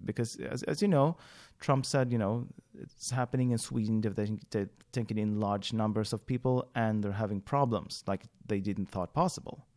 Because, 0.04 0.38
as, 0.38 0.64
as 0.64 0.82
you 0.82 0.88
know, 0.88 1.18
Trump 1.60 1.86
said, 1.86 2.12
you 2.12 2.18
know, 2.18 2.48
it's 2.80 3.12
happening 3.12 3.52
in 3.52 3.58
Sweden, 3.58 4.02
they're, 4.02 4.70
taking 4.92 5.18
in 5.20 5.40
large 5.40 5.74
numbers 5.74 6.14
of 6.14 6.26
people 6.26 6.68
and 6.74 7.04
they're 7.04 7.12
having 7.12 7.42
problems 7.42 8.04
like 8.08 8.24
they 8.48 8.60
didn't 8.60 8.88
thought 8.88 9.14
possible. 9.14 9.68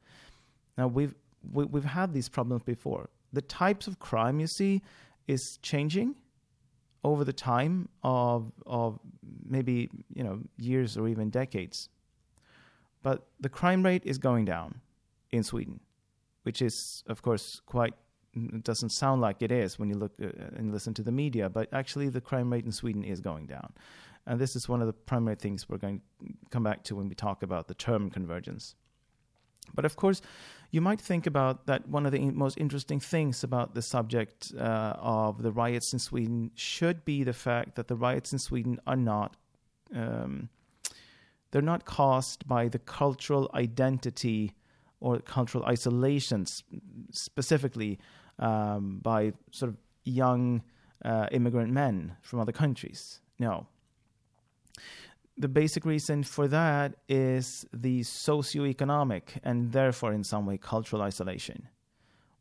Now, 0.79 0.87
we've, 0.87 1.15
we, 1.53 1.65
have 1.65 1.73
we 1.73 1.81
have 1.81 1.91
had 1.91 2.15
these 2.15 2.29
problems 2.29 2.63
before. 2.63 3.11
The 3.33 3.43
types 3.43 3.87
of 3.87 3.99
crime 3.99 4.41
you 4.41 4.47
see 4.47 4.83
is 5.27 5.59
changing 5.59 6.15
over 7.05 7.25
the 7.25 7.33
time 7.33 7.89
of, 8.03 8.53
of 8.67 8.99
maybe, 9.47 9.91
you 10.15 10.23
know, 10.23 10.41
years 10.57 10.97
or 10.97 11.09
even 11.09 11.29
decades 11.29 11.91
but 13.03 13.27
the 13.39 13.49
crime 13.49 13.83
rate 13.83 14.05
is 14.05 14.19
going 14.19 14.45
down 14.45 14.81
in 15.31 15.43
Sweden, 15.43 15.81
which 16.43 16.61
is, 16.61 17.03
of 17.07 17.23
course, 17.23 17.61
quite 17.67 17.95
it 18.33 18.63
doesn't 18.63 18.91
sound 18.91 19.21
like 19.21 19.43
it 19.43 19.51
is 19.51 19.79
when 19.79 19.89
you 19.89 19.97
look 19.97 20.13
uh, 20.23 20.29
and 20.57 20.73
listen 20.73 20.95
to 20.95 21.03
the 21.03 21.13
media, 21.13 21.49
but 21.49 21.69
actually 21.73 22.09
the 22.09 22.21
crime 22.21 22.53
rate 22.53 22.65
in 22.65 22.73
Sweden 22.73 23.03
is 23.03 23.21
going 23.21 23.47
down. 23.47 23.73
And 24.27 24.39
this 24.39 24.55
is 24.55 24.69
one 24.69 24.81
of 24.81 24.87
the 24.87 24.93
primary 24.93 25.35
things 25.37 25.69
we're 25.69 25.79
going 25.79 26.01
to 26.21 26.33
come 26.51 26.63
back 26.63 26.85
to 26.85 26.95
when 26.95 27.09
we 27.09 27.15
talk 27.15 27.43
about 27.43 27.67
the 27.67 27.75
term 27.75 28.11
convergence. 28.11 28.77
But 29.75 29.85
of 29.85 29.97
course, 29.97 30.21
you 30.71 30.81
might 30.81 31.01
think 31.01 31.27
about 31.27 31.67
that 31.67 31.89
one 31.89 32.07
of 32.07 32.13
the 32.13 32.31
most 32.31 32.59
interesting 32.59 33.01
things 33.01 33.43
about 33.43 33.75
the 33.75 33.83
subject 33.83 34.53
uh, 34.59 34.95
of 34.99 35.43
the 35.43 35.51
riots 35.51 35.93
in 35.93 35.99
Sweden 35.99 36.51
should 36.55 37.05
be 37.05 37.25
the 37.25 37.33
fact 37.33 37.75
that 37.77 37.89
the 37.89 37.97
riots 37.97 38.33
in 38.33 38.39
Sweden 38.39 38.81
are 38.87 38.97
not 38.97 39.37
um, 39.95 40.49
they're 41.51 41.63
not 41.63 41.85
caused 41.85 42.47
by 42.47 42.69
the 42.69 42.79
cultural 42.79 43.51
identity 43.55 44.55
or 45.01 45.19
cultural 45.21 45.65
isolation, 45.65 46.47
specifically 47.11 47.99
um, 48.39 49.01
by 49.03 49.33
sort 49.51 49.71
of 49.71 49.77
young 50.05 50.63
uh, 51.05 51.27
immigrant 51.33 51.73
men 51.73 52.17
from 52.21 52.41
other 52.41 52.53
countries. 52.53 53.21
No. 53.39 53.67
The 55.39 55.49
basic 55.49 55.87
reason 55.87 56.23
for 56.23 56.49
that 56.49 56.97
is 57.09 57.65
the 57.73 58.01
socioeconomic 58.01 59.39
and 59.43 59.73
therefore, 59.73 60.13
in 60.13 60.23
some 60.23 60.45
way, 60.45 60.59
cultural 60.59 61.01
isolation 61.01 61.69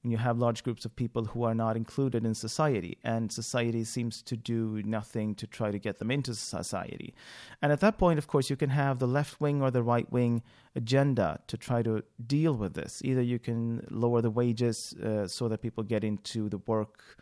when 0.01 0.11
you 0.11 0.17
have 0.17 0.37
large 0.37 0.63
groups 0.63 0.85
of 0.85 0.95
people 0.95 1.25
who 1.25 1.43
are 1.43 1.53
not 1.53 1.75
included 1.75 2.25
in 2.25 2.33
society, 2.33 2.97
and 3.03 3.31
society 3.31 3.83
seems 3.83 4.21
to 4.21 4.37
do 4.37 4.81
nothing 4.83 5.35
to 5.35 5.45
try 5.45 5.71
to 5.71 5.79
get 5.79 5.99
them 5.99 6.09
into 6.09 6.33
society. 6.33 7.13
And 7.61 7.71
at 7.71 7.81
that 7.81 7.97
point, 7.97 8.17
of 8.17 8.27
course, 8.27 8.49
you 8.49 8.55
can 8.55 8.69
have 8.69 8.99
the 8.99 9.07
left 9.07 9.41
wing 9.41 9.61
or 9.61 9.71
the 9.71 9.83
right 9.83 10.09
wing 10.11 10.41
agenda 10.75 11.39
to 11.47 11.57
try 11.57 11.83
to 11.83 12.03
deal 12.25 12.53
with 12.53 12.75
this. 12.75 13.01
Either 13.03 13.21
you 13.21 13.39
can 13.39 13.85
lower 13.89 14.21
the 14.21 14.29
wages 14.29 14.93
uh, 15.03 15.27
so 15.27 15.49
that 15.49 15.61
people 15.61 15.83
get 15.83 16.03
into 16.03 16.47
the 16.47 16.59
work 16.59 17.17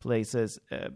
places, 0.00 0.58
uh, 0.72 0.88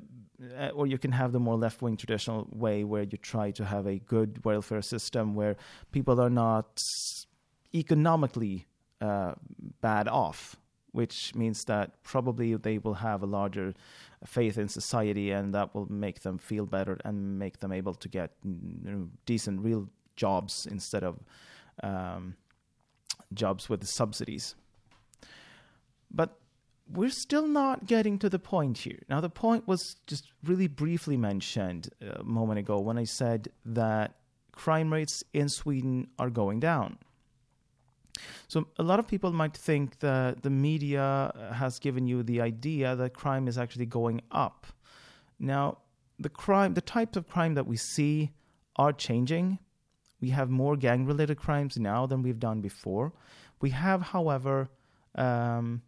or 0.74 0.86
you 0.86 0.98
can 0.98 1.12
have 1.12 1.32
the 1.32 1.40
more 1.40 1.56
left 1.56 1.82
wing 1.82 1.96
traditional 1.96 2.48
way 2.50 2.82
where 2.82 3.02
you 3.02 3.18
try 3.18 3.50
to 3.50 3.64
have 3.64 3.86
a 3.86 3.98
good 3.98 4.42
welfare 4.44 4.82
system 4.82 5.34
where 5.34 5.56
people 5.92 6.18
are 6.20 6.30
not 6.30 6.82
economically 7.74 8.66
uh, 9.02 9.34
bad 9.82 10.08
off 10.08 10.56
which 10.96 11.34
means 11.34 11.64
that 11.64 12.02
probably 12.02 12.54
they 12.56 12.78
will 12.78 12.94
have 12.94 13.22
a 13.22 13.26
larger 13.26 13.74
faith 14.24 14.56
in 14.56 14.66
society 14.66 15.30
and 15.30 15.52
that 15.52 15.74
will 15.74 15.92
make 15.92 16.20
them 16.20 16.38
feel 16.38 16.64
better 16.64 16.98
and 17.04 17.38
make 17.38 17.58
them 17.58 17.70
able 17.70 17.92
to 17.92 18.08
get 18.08 18.30
you 18.42 18.90
know, 18.90 19.08
decent 19.26 19.60
real 19.60 19.90
jobs 20.16 20.66
instead 20.70 21.04
of 21.04 21.18
um, 21.82 22.34
jobs 23.34 23.68
with 23.68 23.86
subsidies. 23.86 24.54
But 26.10 26.38
we're 26.90 27.10
still 27.10 27.46
not 27.46 27.86
getting 27.86 28.18
to 28.20 28.30
the 28.30 28.38
point 28.38 28.78
here. 28.78 29.02
Now, 29.10 29.20
the 29.20 29.28
point 29.28 29.68
was 29.68 29.96
just 30.06 30.32
really 30.44 30.66
briefly 30.66 31.18
mentioned 31.18 31.90
a 32.00 32.24
moment 32.24 32.58
ago 32.58 32.78
when 32.78 32.96
I 32.96 33.04
said 33.04 33.48
that 33.66 34.14
crime 34.52 34.90
rates 34.90 35.22
in 35.34 35.50
Sweden 35.50 36.08
are 36.18 36.30
going 36.30 36.58
down. 36.58 36.96
So 38.48 38.68
a 38.78 38.82
lot 38.82 38.98
of 38.98 39.06
people 39.06 39.32
might 39.32 39.56
think 39.56 39.98
that 40.00 40.42
the 40.42 40.50
media 40.50 41.50
has 41.52 41.78
given 41.78 42.06
you 42.06 42.22
the 42.22 42.40
idea 42.40 42.96
that 42.96 43.14
crime 43.14 43.48
is 43.48 43.58
actually 43.58 43.86
going 43.86 44.20
up. 44.30 44.66
Now, 45.38 45.78
the 46.18 46.28
crime, 46.28 46.74
the 46.74 46.80
types 46.80 47.16
of 47.16 47.28
crime 47.28 47.54
that 47.54 47.66
we 47.66 47.76
see 47.76 48.32
are 48.76 48.92
changing. 48.92 49.58
We 50.20 50.30
have 50.30 50.48
more 50.48 50.76
gang-related 50.76 51.36
crimes 51.36 51.76
now 51.76 52.06
than 52.06 52.22
we've 52.22 52.40
done 52.40 52.60
before. 52.60 53.12
We 53.60 53.70
have, 53.70 54.00
however, 54.00 54.70
um, 55.14 55.82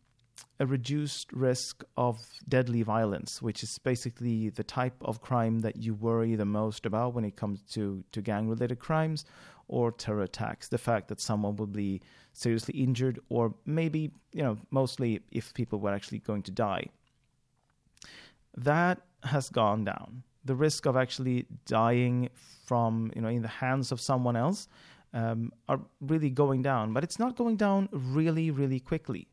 a 0.60 0.66
reduced 0.66 1.32
risk 1.32 1.84
of 1.96 2.18
deadly 2.48 2.82
violence, 2.82 3.40
which 3.40 3.62
is 3.62 3.78
basically 3.78 4.48
the 4.50 4.64
type 4.64 4.96
of 5.02 5.20
crime 5.20 5.60
that 5.60 5.76
you 5.76 5.94
worry 5.94 6.34
the 6.34 6.44
most 6.44 6.86
about 6.86 7.14
when 7.14 7.24
it 7.24 7.36
comes 7.36 7.62
to, 7.62 8.02
to 8.12 8.20
gang 8.20 8.48
related 8.48 8.78
crimes 8.78 9.24
or 9.68 9.92
terror 9.92 10.22
attacks. 10.22 10.68
The 10.68 10.78
fact 10.78 11.08
that 11.08 11.20
someone 11.20 11.56
will 11.56 11.66
be 11.66 12.00
seriously 12.32 12.74
injured, 12.80 13.20
or 13.28 13.54
maybe, 13.66 14.10
you 14.32 14.42
know, 14.42 14.58
mostly 14.70 15.20
if 15.30 15.54
people 15.54 15.78
were 15.78 15.92
actually 15.92 16.18
going 16.18 16.42
to 16.42 16.50
die. 16.50 16.86
That 18.56 19.00
has 19.24 19.48
gone 19.50 19.84
down. 19.84 20.22
The 20.44 20.54
risk 20.54 20.86
of 20.86 20.96
actually 20.96 21.46
dying 21.66 22.30
from, 22.64 23.12
you 23.14 23.22
know, 23.22 23.28
in 23.28 23.42
the 23.42 23.48
hands 23.48 23.92
of 23.92 24.00
someone 24.00 24.36
else 24.36 24.68
um, 25.12 25.52
are 25.68 25.80
really 26.00 26.30
going 26.30 26.62
down, 26.62 26.92
but 26.92 27.04
it's 27.04 27.18
not 27.18 27.36
going 27.36 27.56
down 27.56 27.88
really, 27.92 28.50
really 28.50 28.80
quickly. 28.80 29.28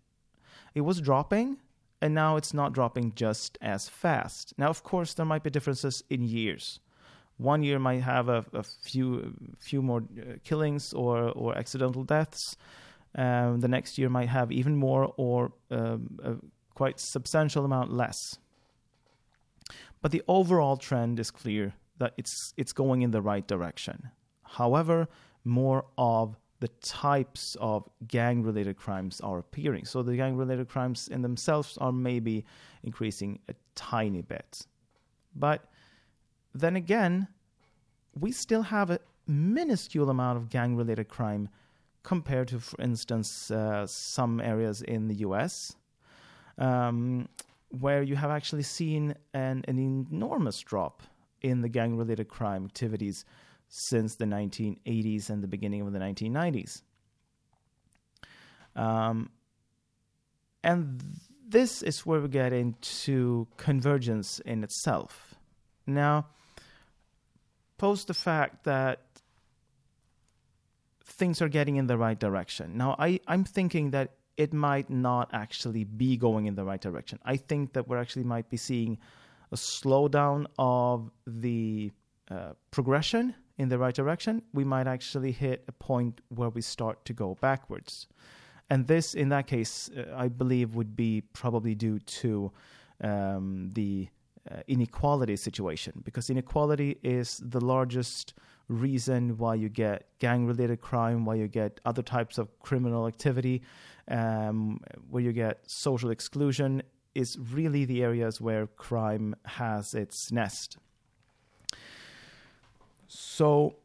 It 0.75 0.81
was 0.81 0.99
dropping, 0.99 1.57
and 2.01 2.13
now 2.13 2.35
it's 2.35 2.53
not 2.53 2.73
dropping 2.73 3.13
just 3.15 3.57
as 3.61 3.87
fast. 3.89 4.53
Now, 4.57 4.67
of 4.67 4.83
course, 4.83 5.13
there 5.13 5.25
might 5.25 5.41
be 5.41 5.49
differences 5.49 6.03
in 6.09 6.21
years. 6.21 6.79
One 7.37 7.63
year 7.63 7.79
might 7.79 8.03
have 8.03 8.29
a, 8.29 8.45
a 8.53 8.63
few 8.63 9.33
few 9.59 9.81
more 9.81 10.03
uh, 10.17 10.35
killings 10.43 10.93
or 10.93 11.29
or 11.29 11.57
accidental 11.57 12.03
deaths. 12.03 12.57
Um, 13.15 13.61
the 13.61 13.67
next 13.67 13.97
year 13.97 14.09
might 14.09 14.29
have 14.29 14.51
even 14.51 14.75
more 14.75 15.13
or 15.17 15.53
um, 15.71 16.19
a 16.23 16.35
quite 16.75 16.99
substantial 16.99 17.63
amount 17.63 17.91
less. 17.91 18.37
But 20.01 20.11
the 20.11 20.23
overall 20.27 20.77
trend 20.77 21.19
is 21.19 21.31
clear 21.31 21.73
that 21.97 22.13
it's 22.17 22.53
it's 22.57 22.73
going 22.73 23.01
in 23.01 23.11
the 23.11 23.21
right 23.21 23.47
direction. 23.47 24.11
However, 24.43 25.07
more 25.43 25.85
of 25.97 26.37
the 26.65 26.71
types 26.81 27.55
of 27.61 27.87
gang 28.07 28.41
related 28.41 28.75
crimes 28.75 29.21
are 29.21 29.37
appearing. 29.37 29.85
So 29.85 30.01
the 30.01 30.15
gang 30.15 30.35
related 30.35 30.67
crimes 30.67 31.07
in 31.07 31.21
themselves 31.21 31.77
are 31.77 31.91
maybe 31.91 32.43
increasing 32.81 33.37
a 33.47 33.53
tiny 33.75 34.23
bit. 34.23 34.65
But 35.35 35.69
then 36.55 36.75
again, 36.75 37.27
we 38.19 38.31
still 38.31 38.63
have 38.63 38.89
a 38.89 38.99
minuscule 39.27 40.09
amount 40.09 40.37
of 40.39 40.49
gang 40.49 40.75
related 40.75 41.07
crime 41.07 41.49
compared 42.01 42.47
to, 42.47 42.59
for 42.59 42.81
instance, 42.81 43.51
uh, 43.51 43.85
some 43.85 44.41
areas 44.41 44.81
in 44.81 45.07
the 45.07 45.17
US, 45.27 45.75
um, 46.57 47.29
where 47.69 48.01
you 48.01 48.15
have 48.15 48.31
actually 48.31 48.63
seen 48.63 49.13
an, 49.35 49.63
an 49.67 49.77
enormous 49.77 50.59
drop 50.61 51.03
in 51.43 51.61
the 51.61 51.69
gang 51.69 51.95
related 51.95 52.27
crime 52.27 52.65
activities 52.65 53.23
since 53.77 54.15
the 54.15 54.25
1980s 54.25 55.29
and 55.29 55.43
the 55.43 55.49
beginning 55.49 55.81
of 55.81 55.91
the 55.91 55.99
1990s. 55.99 56.81
Um, 58.73 59.29
and 60.63 61.03
this 61.45 61.81
is 61.81 62.05
where 62.05 62.21
we 62.21 62.29
get 62.29 62.53
into 62.53 63.47
convergence 63.57 64.39
in 64.39 64.63
itself. 64.63 65.35
Now, 65.85 66.27
post 67.77 68.07
the 68.07 68.13
fact 68.13 68.63
that 68.63 69.01
things 71.03 71.41
are 71.41 71.49
getting 71.49 71.75
in 71.75 71.87
the 71.87 71.97
right 71.97 72.17
direction. 72.17 72.77
Now, 72.77 72.95
I, 72.97 73.19
I'm 73.27 73.43
thinking 73.43 73.91
that 73.91 74.11
it 74.37 74.53
might 74.53 74.89
not 74.89 75.29
actually 75.33 75.83
be 75.83 76.15
going 76.15 76.45
in 76.45 76.55
the 76.55 76.63
right 76.63 76.79
direction. 76.79 77.19
I 77.25 77.35
think 77.35 77.73
that 77.73 77.89
we're 77.89 77.99
actually 77.99 78.23
might 78.23 78.49
be 78.49 78.57
seeing 78.57 78.99
a 79.51 79.57
slowdown 79.57 80.45
of 80.57 81.11
the 81.27 81.91
uh, 82.31 82.53
progression 82.71 83.35
in 83.57 83.69
the 83.69 83.77
right 83.77 83.95
direction, 83.95 84.41
we 84.53 84.63
might 84.63 84.87
actually 84.87 85.31
hit 85.31 85.63
a 85.67 85.71
point 85.71 86.21
where 86.29 86.49
we 86.49 86.61
start 86.61 87.05
to 87.05 87.13
go 87.13 87.37
backwards. 87.41 88.07
And 88.69 88.87
this, 88.87 89.13
in 89.13 89.29
that 89.29 89.47
case, 89.47 89.89
uh, 89.95 90.13
I 90.15 90.27
believe 90.27 90.75
would 90.75 90.95
be 90.95 91.21
probably 91.33 91.75
due 91.75 91.99
to 91.99 92.51
um, 93.01 93.69
the 93.73 94.07
uh, 94.51 94.57
inequality 94.67 95.35
situation, 95.35 96.01
because 96.03 96.29
inequality 96.29 96.97
is 97.03 97.41
the 97.43 97.63
largest 97.63 98.33
reason 98.67 99.37
why 99.37 99.55
you 99.55 99.69
get 99.69 100.07
gang 100.19 100.45
related 100.45 100.81
crime, 100.81 101.25
why 101.25 101.35
you 101.35 101.47
get 101.47 101.79
other 101.85 102.01
types 102.01 102.37
of 102.37 102.59
criminal 102.59 103.07
activity, 103.07 103.61
um, 104.07 104.79
where 105.09 105.21
you 105.21 105.31
get 105.31 105.59
social 105.69 106.09
exclusion, 106.09 106.81
is 107.13 107.37
really 107.53 107.85
the 107.85 108.03
areas 108.03 108.41
where 108.41 108.67
crime 108.67 109.35
has 109.45 109.93
its 109.93 110.31
nest. 110.31 110.77
So, 113.15 113.75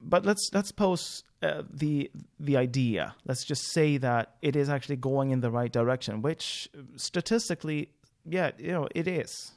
but 0.00 0.26
let's 0.26 0.50
let's 0.52 0.72
pose 0.72 1.22
uh, 1.42 1.62
the 1.70 2.10
the 2.40 2.56
idea. 2.56 3.14
Let's 3.26 3.44
just 3.44 3.72
say 3.72 3.96
that 3.98 4.36
it 4.42 4.56
is 4.56 4.68
actually 4.68 4.96
going 4.96 5.30
in 5.30 5.40
the 5.40 5.50
right 5.50 5.72
direction, 5.72 6.20
which 6.20 6.68
statistically, 6.96 7.90
yeah, 8.24 8.50
you 8.58 8.72
know, 8.72 8.88
it 8.94 9.06
is. 9.06 9.52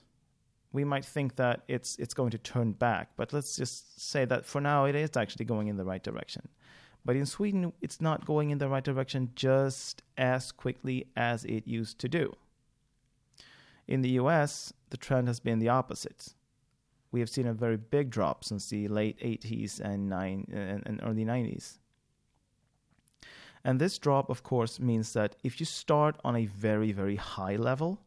We 0.74 0.84
might 0.84 1.06
think 1.06 1.38
that 1.38 1.64
it's 1.68 1.96
it's 1.98 2.14
going 2.14 2.32
to 2.32 2.38
turn 2.38 2.74
back, 2.74 3.10
but 3.18 3.34
let's 3.34 3.56
just 3.56 4.00
say 4.00 4.26
that 4.26 4.46
for 4.46 4.62
now 4.62 4.86
it 4.86 4.96
is 4.96 5.18
actually 5.18 5.46
going 5.46 5.68
in 5.68 5.78
the 5.78 5.86
right 5.86 6.04
direction. 6.04 6.48
But 7.04 7.16
in 7.16 7.26
Sweden, 7.26 7.74
it's 7.82 8.02
not 8.02 8.26
going 8.26 8.50
in 8.50 8.58
the 8.58 8.68
right 8.68 8.84
direction 8.84 9.32
just 9.34 10.04
as 10.18 10.52
quickly 10.52 11.08
as 11.16 11.46
it 11.46 11.66
used 11.66 12.00
to 12.00 12.10
do. 12.10 12.36
In 13.88 14.02
the 14.02 14.10
US, 14.22 14.74
the 14.90 14.98
trend 14.98 15.28
has 15.30 15.40
been 15.40 15.60
the 15.60 15.70
opposite 15.70 16.34
we 17.12 17.20
have 17.20 17.30
seen 17.30 17.48
a 17.48 17.54
very 17.54 17.78
big 17.78 18.10
drop 18.10 18.44
since 18.44 18.70
the 18.70 18.88
late 18.88 19.20
80s 19.20 19.80
and, 19.80 20.10
nine, 20.10 20.46
and, 20.52 21.00
early 21.04 21.26
90s. 21.26 21.78
And 23.64 23.80
this 23.80 23.98
drop, 23.98 24.30
of 24.30 24.44
course, 24.44 24.80
means 24.80 25.14
that 25.14 25.36
if 25.44 25.60
you 25.60 25.66
start 25.66 26.18
on 26.24 26.36
a 26.36 26.46
very, 26.46 26.92
very 26.92 27.16
high 27.16 27.56
level, 27.56 28.00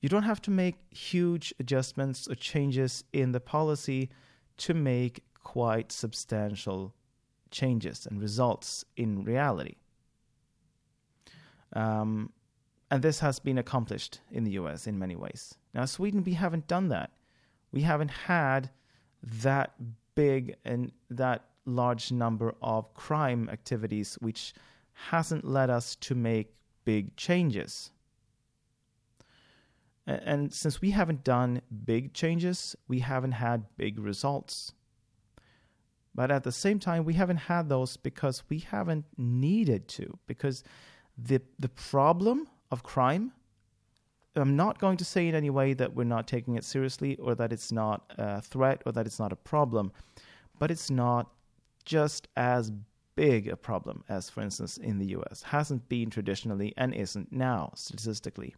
you 0.00 0.08
don't 0.08 0.24
have 0.24 0.42
to 0.42 0.50
make 0.50 0.76
huge 0.90 1.54
adjustments 1.60 2.28
or 2.28 2.34
changes 2.34 3.04
in 3.12 3.32
the 3.32 3.40
policy 3.40 4.10
to 4.58 4.74
make 4.74 5.22
quite 5.42 5.92
substantial 5.92 6.94
changes 7.50 8.06
and 8.06 8.20
results 8.20 8.84
in 8.96 9.22
reality. 9.22 9.76
Um, 11.74 12.32
and 12.90 13.02
this 13.02 13.20
has 13.20 13.38
been 13.38 13.58
accomplished 13.58 14.20
in 14.30 14.44
the 14.44 14.52
US 14.52 14.86
in 14.86 14.98
many 14.98 15.16
ways. 15.16 15.54
Now, 15.72 15.84
Sweden, 15.84 16.22
we 16.24 16.34
haven't 16.34 16.66
done 16.66 16.88
that 16.88 17.10
we 17.72 17.82
haven't 17.82 18.10
had 18.10 18.70
that 19.22 19.74
big 20.14 20.56
and 20.64 20.92
that 21.10 21.44
large 21.64 22.12
number 22.12 22.54
of 22.60 22.92
crime 22.94 23.48
activities, 23.50 24.16
which 24.20 24.52
hasn't 24.92 25.44
led 25.44 25.70
us 25.70 25.96
to 25.96 26.14
make 26.14 26.54
big 26.84 27.16
changes. 27.16 27.90
And 30.06 30.52
since 30.52 30.80
we 30.80 30.90
haven't 30.90 31.22
done 31.22 31.62
big 31.84 32.12
changes, 32.12 32.74
we 32.88 32.98
haven't 32.98 33.32
had 33.32 33.64
big 33.76 33.98
results. 33.98 34.72
But 36.14 36.30
at 36.30 36.42
the 36.42 36.52
same 36.52 36.78
time, 36.78 37.04
we 37.04 37.14
haven't 37.14 37.36
had 37.36 37.68
those 37.68 37.96
because 37.96 38.42
we 38.48 38.58
haven't 38.58 39.06
needed 39.16 39.88
to, 39.88 40.18
because 40.26 40.64
the, 41.16 41.40
the 41.58 41.68
problem 41.68 42.48
of 42.70 42.82
crime 42.82 43.32
I'm 44.34 44.56
not 44.56 44.78
going 44.78 44.96
to 44.96 45.04
say 45.04 45.28
in 45.28 45.34
any 45.34 45.50
way 45.50 45.74
that 45.74 45.94
we're 45.94 46.04
not 46.04 46.26
taking 46.26 46.56
it 46.56 46.64
seriously 46.64 47.16
or 47.16 47.34
that 47.34 47.52
it's 47.52 47.70
not 47.70 48.12
a 48.16 48.40
threat 48.40 48.82
or 48.86 48.92
that 48.92 49.06
it's 49.06 49.18
not 49.18 49.32
a 49.32 49.36
problem, 49.36 49.92
but 50.58 50.70
it's 50.70 50.90
not 50.90 51.30
just 51.84 52.28
as 52.36 52.72
big 53.14 53.48
a 53.48 53.56
problem 53.56 54.04
as, 54.08 54.30
for 54.30 54.40
instance, 54.40 54.78
in 54.78 54.98
the 54.98 55.06
US. 55.16 55.42
Hasn't 55.42 55.88
been 55.88 56.08
traditionally 56.08 56.72
and 56.76 56.94
isn't 56.94 57.30
now 57.32 57.72
statistically. 57.74 58.54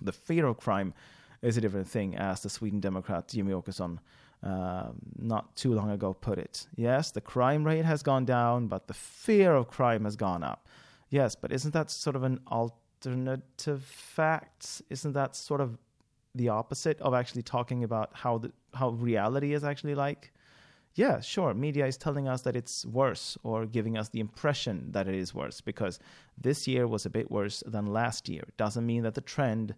The 0.00 0.12
fear 0.12 0.46
of 0.46 0.58
crime 0.58 0.94
is 1.42 1.56
a 1.56 1.60
different 1.60 1.88
thing, 1.88 2.16
as 2.16 2.42
the 2.42 2.50
Sweden 2.50 2.80
Democrat 2.80 3.28
Jimmie 3.28 3.52
Åkesson 3.52 3.98
uh, 4.42 4.88
not 5.18 5.56
too 5.56 5.72
long 5.72 5.90
ago 5.90 6.12
put 6.12 6.38
it. 6.38 6.66
Yes, 6.76 7.10
the 7.10 7.20
crime 7.20 7.64
rate 7.64 7.84
has 7.84 8.02
gone 8.02 8.24
down, 8.24 8.66
but 8.66 8.86
the 8.88 8.94
fear 8.94 9.54
of 9.54 9.68
crime 9.68 10.04
has 10.04 10.16
gone 10.16 10.42
up. 10.42 10.68
Yes, 11.08 11.34
but 11.34 11.52
isn't 11.52 11.72
that 11.72 11.90
sort 11.90 12.16
of 12.16 12.24
an 12.24 12.40
alt? 12.48 12.74
Alternative 13.06 13.82
facts 13.84 14.82
isn't 14.90 15.12
that 15.12 15.36
sort 15.36 15.60
of 15.60 15.78
the 16.34 16.48
opposite 16.48 17.00
of 17.00 17.14
actually 17.14 17.42
talking 17.42 17.84
about 17.84 18.10
how 18.12 18.38
the 18.38 18.52
how 18.74 18.90
reality 18.90 19.54
is 19.54 19.64
actually 19.64 19.94
like? 19.94 20.32
Yeah 20.94 21.20
sure 21.20 21.54
media 21.54 21.86
is 21.86 21.96
telling 21.96 22.26
us 22.26 22.42
that 22.42 22.56
it's 22.56 22.84
worse 22.86 23.38
or 23.42 23.66
giving 23.66 23.96
us 23.96 24.08
the 24.08 24.20
impression 24.20 24.92
that 24.92 25.08
it 25.08 25.14
is 25.14 25.34
worse 25.34 25.60
because 25.60 25.98
this 26.36 26.66
year 26.66 26.86
was 26.86 27.06
a 27.06 27.10
bit 27.10 27.30
worse 27.30 27.62
than 27.66 27.86
last 27.86 28.28
year. 28.28 28.44
Doesn't 28.56 28.86
mean 28.86 29.02
that 29.02 29.14
the 29.14 29.20
trend 29.20 29.74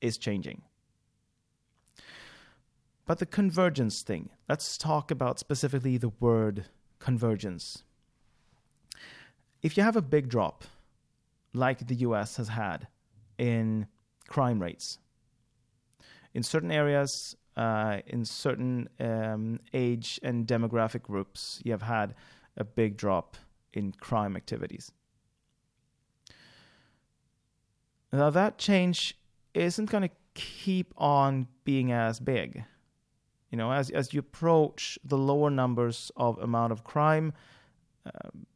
is 0.00 0.18
changing. 0.18 0.62
But 3.06 3.18
the 3.18 3.26
convergence 3.26 4.02
thing 4.02 4.30
let's 4.48 4.78
talk 4.78 5.10
about 5.10 5.38
specifically 5.38 5.96
the 5.98 6.12
word 6.20 6.66
convergence. 6.98 7.82
If 9.62 9.76
you 9.76 9.82
have 9.82 9.96
a 9.96 10.02
big 10.02 10.28
drop 10.28 10.64
like 11.56 11.86
the 11.86 11.94
US 11.96 12.36
has 12.36 12.48
had 12.48 12.86
in 13.38 13.86
crime 14.28 14.60
rates. 14.60 14.98
In 16.34 16.42
certain 16.42 16.70
areas, 16.70 17.36
uh, 17.56 17.98
in 18.06 18.24
certain 18.24 18.88
um, 19.00 19.58
age 19.72 20.20
and 20.22 20.46
demographic 20.46 21.02
groups, 21.02 21.60
you 21.64 21.72
have 21.72 21.82
had 21.82 22.14
a 22.56 22.64
big 22.64 22.96
drop 22.96 23.36
in 23.72 23.92
crime 23.92 24.36
activities. 24.36 24.92
Now, 28.12 28.30
that 28.30 28.58
change 28.58 29.18
isn't 29.54 29.90
going 29.90 30.08
to 30.08 30.14
keep 30.34 30.92
on 30.96 31.48
being 31.64 31.92
as 31.92 32.20
big. 32.20 32.64
You 33.50 33.58
know, 33.58 33.72
as 33.72 33.90
as 33.90 34.12
you 34.12 34.20
approach 34.20 34.98
the 35.04 35.16
lower 35.16 35.50
numbers 35.50 36.10
of 36.16 36.38
amount 36.38 36.72
of 36.72 36.84
crime, 36.84 37.32
um, 38.04 38.46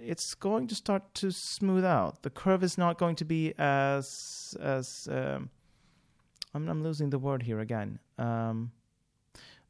it's 0.00 0.34
going 0.34 0.66
to 0.68 0.74
start 0.74 1.14
to 1.14 1.30
smooth 1.30 1.84
out. 1.84 2.22
The 2.22 2.30
curve 2.30 2.62
is 2.62 2.78
not 2.78 2.98
going 2.98 3.16
to 3.16 3.24
be 3.24 3.54
as 3.58 4.56
as 4.60 5.08
um, 5.10 5.50
I'm, 6.54 6.68
I'm 6.68 6.82
losing 6.82 7.10
the 7.10 7.18
word 7.18 7.42
here 7.42 7.60
again. 7.60 7.98
Um, 8.18 8.72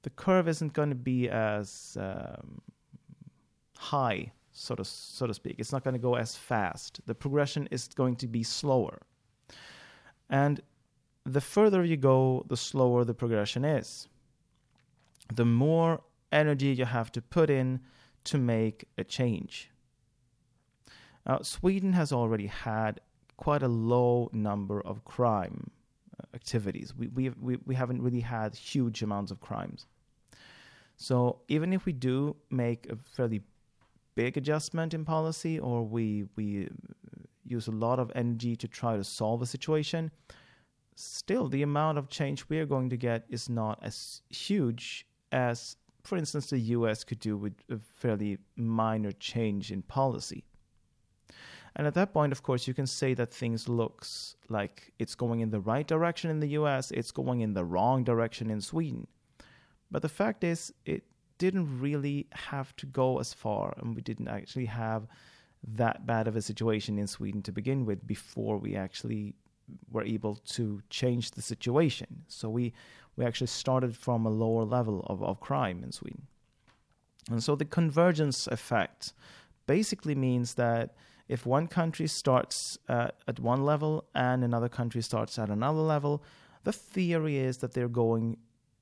the 0.02 0.10
curve 0.10 0.48
isn't 0.48 0.72
going 0.72 0.90
to 0.90 0.94
be 0.94 1.28
as 1.28 1.96
um, 2.00 2.60
high, 3.76 4.32
so 4.52 4.74
to 4.74 4.84
so 4.84 5.26
to 5.26 5.34
speak. 5.34 5.56
It's 5.58 5.72
not 5.72 5.84
going 5.84 5.94
to 5.94 6.00
go 6.00 6.14
as 6.14 6.36
fast. 6.36 7.00
The 7.06 7.14
progression 7.14 7.68
is 7.70 7.88
going 7.88 8.16
to 8.16 8.26
be 8.26 8.42
slower, 8.42 9.00
and 10.30 10.60
the 11.24 11.40
further 11.40 11.84
you 11.84 11.96
go, 11.96 12.44
the 12.48 12.56
slower 12.56 13.04
the 13.04 13.14
progression 13.14 13.64
is. 13.64 14.08
The 15.34 15.44
more 15.44 16.00
energy 16.32 16.68
you 16.68 16.86
have 16.86 17.12
to 17.12 17.20
put 17.22 17.50
in 17.50 17.80
to 18.24 18.38
make 18.38 18.86
a 18.96 19.04
change. 19.04 19.70
Now, 21.28 21.40
Sweden 21.42 21.92
has 21.92 22.10
already 22.10 22.46
had 22.46 23.00
quite 23.36 23.62
a 23.62 23.68
low 23.68 24.30
number 24.32 24.80
of 24.80 25.04
crime 25.04 25.70
uh, 26.18 26.24
activities. 26.34 26.94
We, 26.96 27.08
we, 27.08 27.28
we, 27.30 27.58
we 27.66 27.74
haven't 27.74 28.00
really 28.02 28.20
had 28.20 28.54
huge 28.54 29.02
amounts 29.02 29.30
of 29.30 29.40
crimes. 29.40 29.86
So 30.96 31.40
even 31.48 31.72
if 31.72 31.84
we 31.84 31.92
do 31.92 32.34
make 32.50 32.90
a 32.90 32.96
fairly 32.96 33.42
big 34.14 34.36
adjustment 34.36 34.94
in 34.94 35.04
policy 35.04 35.60
or 35.60 35.84
we, 35.84 36.24
we 36.34 36.68
use 37.44 37.68
a 37.68 37.72
lot 37.72 38.00
of 38.00 38.10
energy 38.14 38.56
to 38.56 38.66
try 38.66 38.96
to 38.96 39.04
solve 39.04 39.42
a 39.42 39.46
situation, 39.46 40.10
still 40.96 41.46
the 41.46 41.62
amount 41.62 41.98
of 41.98 42.08
change 42.08 42.48
we 42.48 42.58
are 42.58 42.66
going 42.66 42.88
to 42.90 42.96
get 42.96 43.24
is 43.28 43.48
not 43.48 43.78
as 43.82 44.22
huge 44.30 45.06
as, 45.30 45.76
for 46.02 46.16
instance, 46.16 46.50
the 46.50 46.58
US 46.58 47.04
could 47.04 47.20
do 47.20 47.36
with 47.36 47.52
a 47.70 47.78
fairly 47.78 48.38
minor 48.56 49.12
change 49.12 49.70
in 49.70 49.82
policy. 49.82 50.42
And 51.78 51.86
at 51.86 51.94
that 51.94 52.12
point, 52.12 52.32
of 52.32 52.42
course, 52.42 52.66
you 52.66 52.74
can 52.74 52.88
say 52.88 53.14
that 53.14 53.32
things 53.32 53.68
looks 53.68 54.34
like 54.48 54.92
it's 54.98 55.14
going 55.14 55.40
in 55.40 55.50
the 55.50 55.60
right 55.60 55.86
direction 55.86 56.28
in 56.28 56.40
the 56.40 56.48
US, 56.48 56.90
it's 56.90 57.12
going 57.12 57.40
in 57.40 57.54
the 57.54 57.64
wrong 57.64 58.02
direction 58.02 58.50
in 58.50 58.60
Sweden. 58.60 59.06
But 59.88 60.02
the 60.02 60.08
fact 60.08 60.42
is, 60.42 60.74
it 60.84 61.04
didn't 61.38 61.80
really 61.80 62.26
have 62.32 62.74
to 62.76 62.86
go 62.86 63.20
as 63.20 63.32
far, 63.32 63.74
and 63.78 63.94
we 63.94 64.02
didn't 64.02 64.26
actually 64.26 64.66
have 64.66 65.06
that 65.62 66.04
bad 66.04 66.26
of 66.26 66.34
a 66.34 66.42
situation 66.42 66.98
in 66.98 67.06
Sweden 67.06 67.42
to 67.42 67.52
begin 67.52 67.86
with 67.86 68.04
before 68.06 68.58
we 68.58 68.74
actually 68.74 69.34
were 69.90 70.02
able 70.02 70.34
to 70.34 70.82
change 70.90 71.30
the 71.30 71.42
situation. 71.42 72.24
So 72.26 72.48
we 72.48 72.72
we 73.16 73.24
actually 73.24 73.48
started 73.48 73.96
from 73.96 74.26
a 74.26 74.30
lower 74.30 74.64
level 74.64 75.04
of, 75.08 75.22
of 75.22 75.40
crime 75.40 75.82
in 75.82 75.90
Sweden. 75.90 76.26
And 77.30 77.42
so 77.42 77.56
the 77.56 77.64
convergence 77.64 78.46
effect 78.46 79.12
basically 79.66 80.14
means 80.14 80.54
that 80.54 80.94
if 81.28 81.44
one 81.44 81.66
country 81.66 82.06
starts 82.06 82.78
uh, 82.88 83.08
at 83.26 83.38
one 83.38 83.64
level 83.64 84.04
and 84.14 84.42
another 84.42 84.68
country 84.68 85.02
starts 85.02 85.38
at 85.38 85.50
another 85.50 85.80
level, 85.80 86.22
the 86.64 86.72
theory 86.72 87.36
is 87.36 87.58
that 87.58 87.74
they're 87.74 87.88
going 87.88 88.38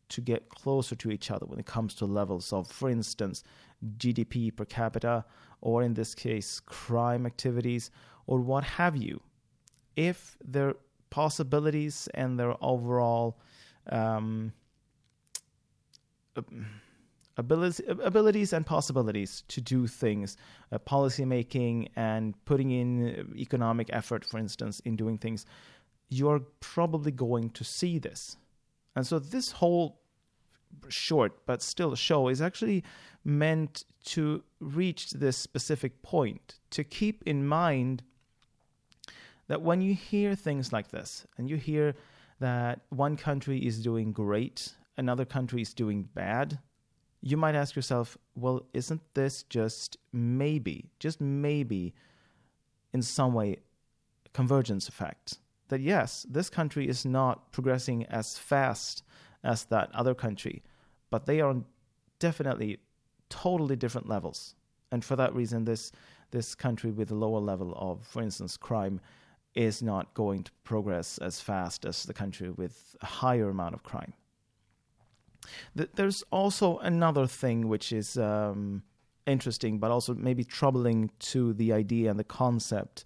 to 0.09 0.21
get 0.21 0.49
closer 0.49 0.95
to 0.95 1.11
each 1.11 1.31
other 1.31 1.47
when 1.47 1.59
it 1.59 1.67
comes 1.67 1.95
to 1.95 2.07
levels 2.07 2.53
of, 2.53 2.69
for 2.69 2.89
instance, 2.89 3.43
GDP 3.99 4.55
per 4.55 4.65
capita, 4.65 5.25
or 5.61 5.83
in 5.83 5.95
this 5.95 6.15
case, 6.15 6.61
crime 6.61 7.27
activities, 7.27 7.91
or 8.27 8.41
what 8.41 8.63
have 8.63 8.97
you. 8.97 9.21
If 9.97 10.37
their 10.45 10.75
possibilities 11.11 12.09
and 12.15 12.39
their 12.39 12.55
overall 12.63 13.41
um, 13.91 14.53
abilities, 17.37 17.81
abilities 18.03 18.53
and 18.53 18.65
possibilities 18.65 19.45
to 19.49 19.61
do 19.61 19.87
things, 19.87 20.37
uh, 20.73 20.79
policy 20.79 21.25
making 21.25 21.89
and 21.97 22.35
putting 22.45 22.71
in 22.71 23.35
economic 23.37 23.89
effort, 23.93 24.25
for 24.25 24.39
instance, 24.39 24.81
in 24.81 24.97
doing 24.97 25.19
things, 25.19 25.45
you're 26.09 26.41
probably 26.61 27.13
going 27.13 27.51
to 27.51 27.65
see 27.65 27.99
this. 27.99 28.37
And 28.95 29.07
so 29.07 29.19
this 29.19 29.51
whole 29.53 30.01
short 30.89 31.47
but 31.47 31.63
still 31.63 31.95
show 31.95 32.29
is 32.29 32.41
actually 32.41 32.85
meant 33.25 33.85
to 34.05 34.43
reach 34.61 35.11
this 35.11 35.37
specific 35.37 36.03
point 36.03 36.59
to 36.71 36.85
keep 36.85 37.23
in 37.27 37.47
mind 37.47 38.03
that 39.49 39.63
when 39.63 39.81
you 39.81 39.95
hear 39.95 40.35
things 40.35 40.73
like 40.73 40.89
this 40.89 41.27
and 41.39 41.49
you 41.49 41.57
hear 41.57 41.95
that 42.41 42.81
one 42.91 43.17
country 43.17 43.59
is 43.59 43.83
doing 43.83 44.13
great 44.13 44.75
another 44.97 45.25
country 45.25 45.63
is 45.63 45.75
doing 45.75 46.09
bad 46.15 46.59
you 47.23 47.37
might 47.37 47.55
ask 47.55 47.75
yourself 47.75 48.17
well 48.35 48.67
isn't 48.73 49.03
this 49.15 49.43
just 49.45 49.97
maybe 50.13 50.91
just 50.99 51.21
maybe 51.21 51.95
in 52.93 53.03
some 53.03 53.33
way 53.33 53.57
convergence 54.33 54.89
effect 54.89 55.39
that 55.69 55.81
yes, 55.81 56.27
this 56.29 56.51
country 56.51 56.89
is 56.89 57.05
not 57.05 57.53
progressing 57.53 58.07
as 58.07 58.39
fast 58.39 59.03
as 59.43 59.65
that 59.67 59.91
other 59.95 60.15
country, 60.15 60.63
but 61.11 61.27
they 61.27 61.41
are 61.41 61.51
on 61.51 61.65
definitely 62.19 62.79
totally 63.29 63.77
different 63.77 64.09
levels. 64.09 64.55
And 64.93 65.05
for 65.05 65.17
that 65.17 65.35
reason, 65.35 65.65
this 65.65 65.93
this 66.33 66.55
country 66.55 66.91
with 66.91 67.11
a 67.11 67.15
lower 67.15 67.39
level 67.39 67.73
of, 67.77 68.05
for 68.07 68.21
instance, 68.21 68.57
crime 68.57 69.01
is 69.55 69.83
not 69.83 70.13
going 70.15 70.43
to 70.43 70.51
progress 70.65 71.19
as 71.19 71.41
fast 71.41 71.85
as 71.85 72.03
the 72.03 72.13
country 72.13 72.51
with 72.51 72.97
a 73.01 73.07
higher 73.07 73.49
amount 73.49 73.75
of 73.75 73.83
crime. 73.83 74.13
There's 75.75 76.23
also 76.31 76.79
another 76.79 77.27
thing 77.27 77.69
which 77.69 77.93
is 77.93 78.17
um, 78.17 78.83
interesting, 79.27 79.79
but 79.79 79.91
also 79.91 80.15
maybe 80.15 80.45
troubling 80.45 81.11
to 81.19 81.53
the 81.55 81.73
idea 81.73 82.11
and 82.11 82.19
the 82.19 82.25
concept 82.25 83.05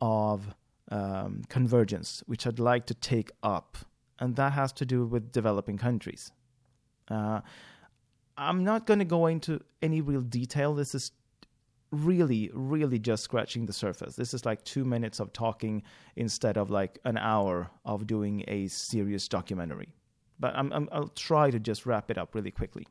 of 0.00 0.54
um, 0.90 1.42
convergence, 1.48 2.22
which 2.26 2.46
I'd 2.46 2.58
like 2.58 2.86
to 2.86 2.94
take 2.94 3.30
up, 3.42 3.78
and 4.18 4.36
that 4.36 4.52
has 4.52 4.72
to 4.74 4.86
do 4.86 5.06
with 5.06 5.32
developing 5.32 5.78
countries. 5.78 6.32
Uh, 7.08 7.40
I'm 8.36 8.64
not 8.64 8.86
going 8.86 8.98
to 8.98 9.04
go 9.04 9.26
into 9.26 9.60
any 9.80 10.00
real 10.00 10.20
detail. 10.20 10.74
This 10.74 10.94
is 10.94 11.12
really, 11.90 12.50
really 12.52 12.98
just 12.98 13.24
scratching 13.24 13.66
the 13.66 13.72
surface. 13.72 14.16
This 14.16 14.34
is 14.34 14.44
like 14.44 14.62
two 14.64 14.84
minutes 14.84 15.20
of 15.20 15.32
talking 15.32 15.82
instead 16.16 16.56
of 16.56 16.70
like 16.70 16.98
an 17.04 17.16
hour 17.16 17.70
of 17.84 18.06
doing 18.06 18.44
a 18.48 18.68
serious 18.68 19.28
documentary. 19.28 19.94
But 20.38 20.54
i 20.54 20.62
will 20.62 21.08
try 21.14 21.50
to 21.50 21.58
just 21.58 21.86
wrap 21.86 22.10
it 22.10 22.18
up 22.18 22.34
really 22.34 22.50
quickly. 22.50 22.86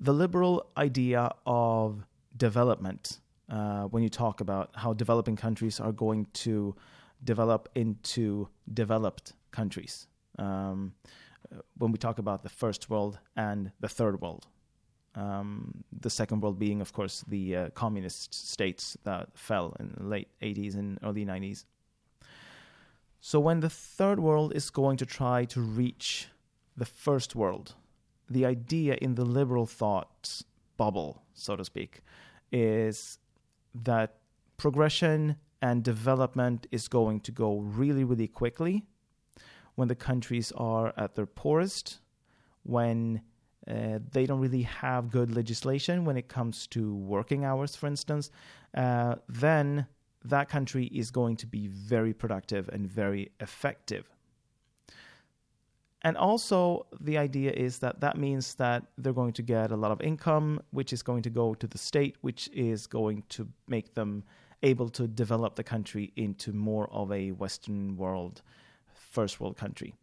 The 0.00 0.14
liberal 0.14 0.70
idea 0.76 1.32
of 1.44 2.04
development 2.36 3.18
uh, 3.50 3.84
when 3.84 4.02
you 4.02 4.08
talk 4.08 4.40
about 4.40 4.70
how 4.74 4.92
developing 4.92 5.36
countries 5.36 5.80
are 5.80 5.92
going 5.92 6.26
to 6.32 6.76
develop 7.24 7.68
into 7.74 8.48
developed 8.72 9.32
countries. 9.50 10.06
Um, 10.38 10.94
when 11.78 11.90
we 11.90 11.98
talk 11.98 12.18
about 12.18 12.42
the 12.42 12.48
first 12.48 12.90
world 12.90 13.18
and 13.36 13.72
the 13.80 13.88
third 13.88 14.20
world, 14.20 14.46
um, 15.14 15.82
the 15.98 16.10
second 16.10 16.42
world 16.42 16.58
being, 16.58 16.80
of 16.80 16.92
course, 16.92 17.24
the 17.26 17.56
uh, 17.56 17.70
communist 17.70 18.34
states 18.34 18.96
that 19.04 19.30
fell 19.34 19.74
in 19.80 19.94
the 19.96 20.04
late 20.04 20.28
80s 20.42 20.74
and 20.74 20.98
early 21.02 21.24
90s. 21.24 21.64
So, 23.20 23.40
when 23.40 23.60
the 23.60 23.70
third 23.70 24.20
world 24.20 24.52
is 24.54 24.70
going 24.70 24.96
to 24.98 25.06
try 25.06 25.44
to 25.46 25.60
reach 25.60 26.28
the 26.76 26.84
first 26.84 27.34
world, 27.34 27.74
the 28.30 28.46
idea 28.46 28.96
in 29.00 29.16
the 29.16 29.24
liberal 29.24 29.66
thought 29.66 30.42
bubble, 30.76 31.22
so 31.34 31.56
to 31.56 31.64
speak, 31.64 32.02
is 32.52 33.18
that 33.74 34.16
progression 34.56 35.36
and 35.60 35.82
development 35.82 36.66
is 36.70 36.86
going 36.88 37.20
to 37.20 37.32
go 37.32 37.58
really, 37.58 38.04
really 38.04 38.28
quickly 38.28 38.84
when 39.74 39.88
the 39.88 39.94
countries 39.94 40.52
are 40.56 40.92
at 40.96 41.14
their 41.14 41.26
poorest, 41.26 42.00
when 42.62 43.20
uh, 43.68 43.98
they 44.12 44.26
don't 44.26 44.40
really 44.40 44.62
have 44.62 45.10
good 45.10 45.34
legislation 45.34 46.04
when 46.04 46.16
it 46.16 46.28
comes 46.28 46.66
to 46.68 46.94
working 46.94 47.44
hours, 47.44 47.76
for 47.76 47.86
instance, 47.86 48.30
uh, 48.76 49.16
then 49.28 49.86
that 50.24 50.48
country 50.48 50.86
is 50.86 51.10
going 51.10 51.36
to 51.36 51.46
be 51.46 51.68
very 51.68 52.12
productive 52.12 52.68
and 52.68 52.86
very 52.86 53.30
effective. 53.40 54.08
And 56.02 56.16
also, 56.16 56.86
the 57.00 57.18
idea 57.18 57.50
is 57.50 57.80
that 57.80 58.00
that 58.00 58.16
means 58.16 58.54
that 58.54 58.84
they're 58.96 59.12
going 59.12 59.32
to 59.32 59.42
get 59.42 59.72
a 59.72 59.76
lot 59.76 59.90
of 59.90 60.00
income, 60.00 60.60
which 60.70 60.92
is 60.92 61.02
going 61.02 61.22
to 61.22 61.30
go 61.30 61.54
to 61.54 61.66
the 61.66 61.78
state, 61.78 62.16
which 62.20 62.48
is 62.52 62.86
going 62.86 63.24
to 63.30 63.48
make 63.66 63.94
them 63.94 64.22
able 64.62 64.88
to 64.90 65.08
develop 65.08 65.56
the 65.56 65.64
country 65.64 66.12
into 66.16 66.52
more 66.52 66.88
of 66.92 67.10
a 67.10 67.32
Western 67.32 67.96
world, 67.96 68.42
first 68.94 69.40
world 69.40 69.56
country. 69.56 69.94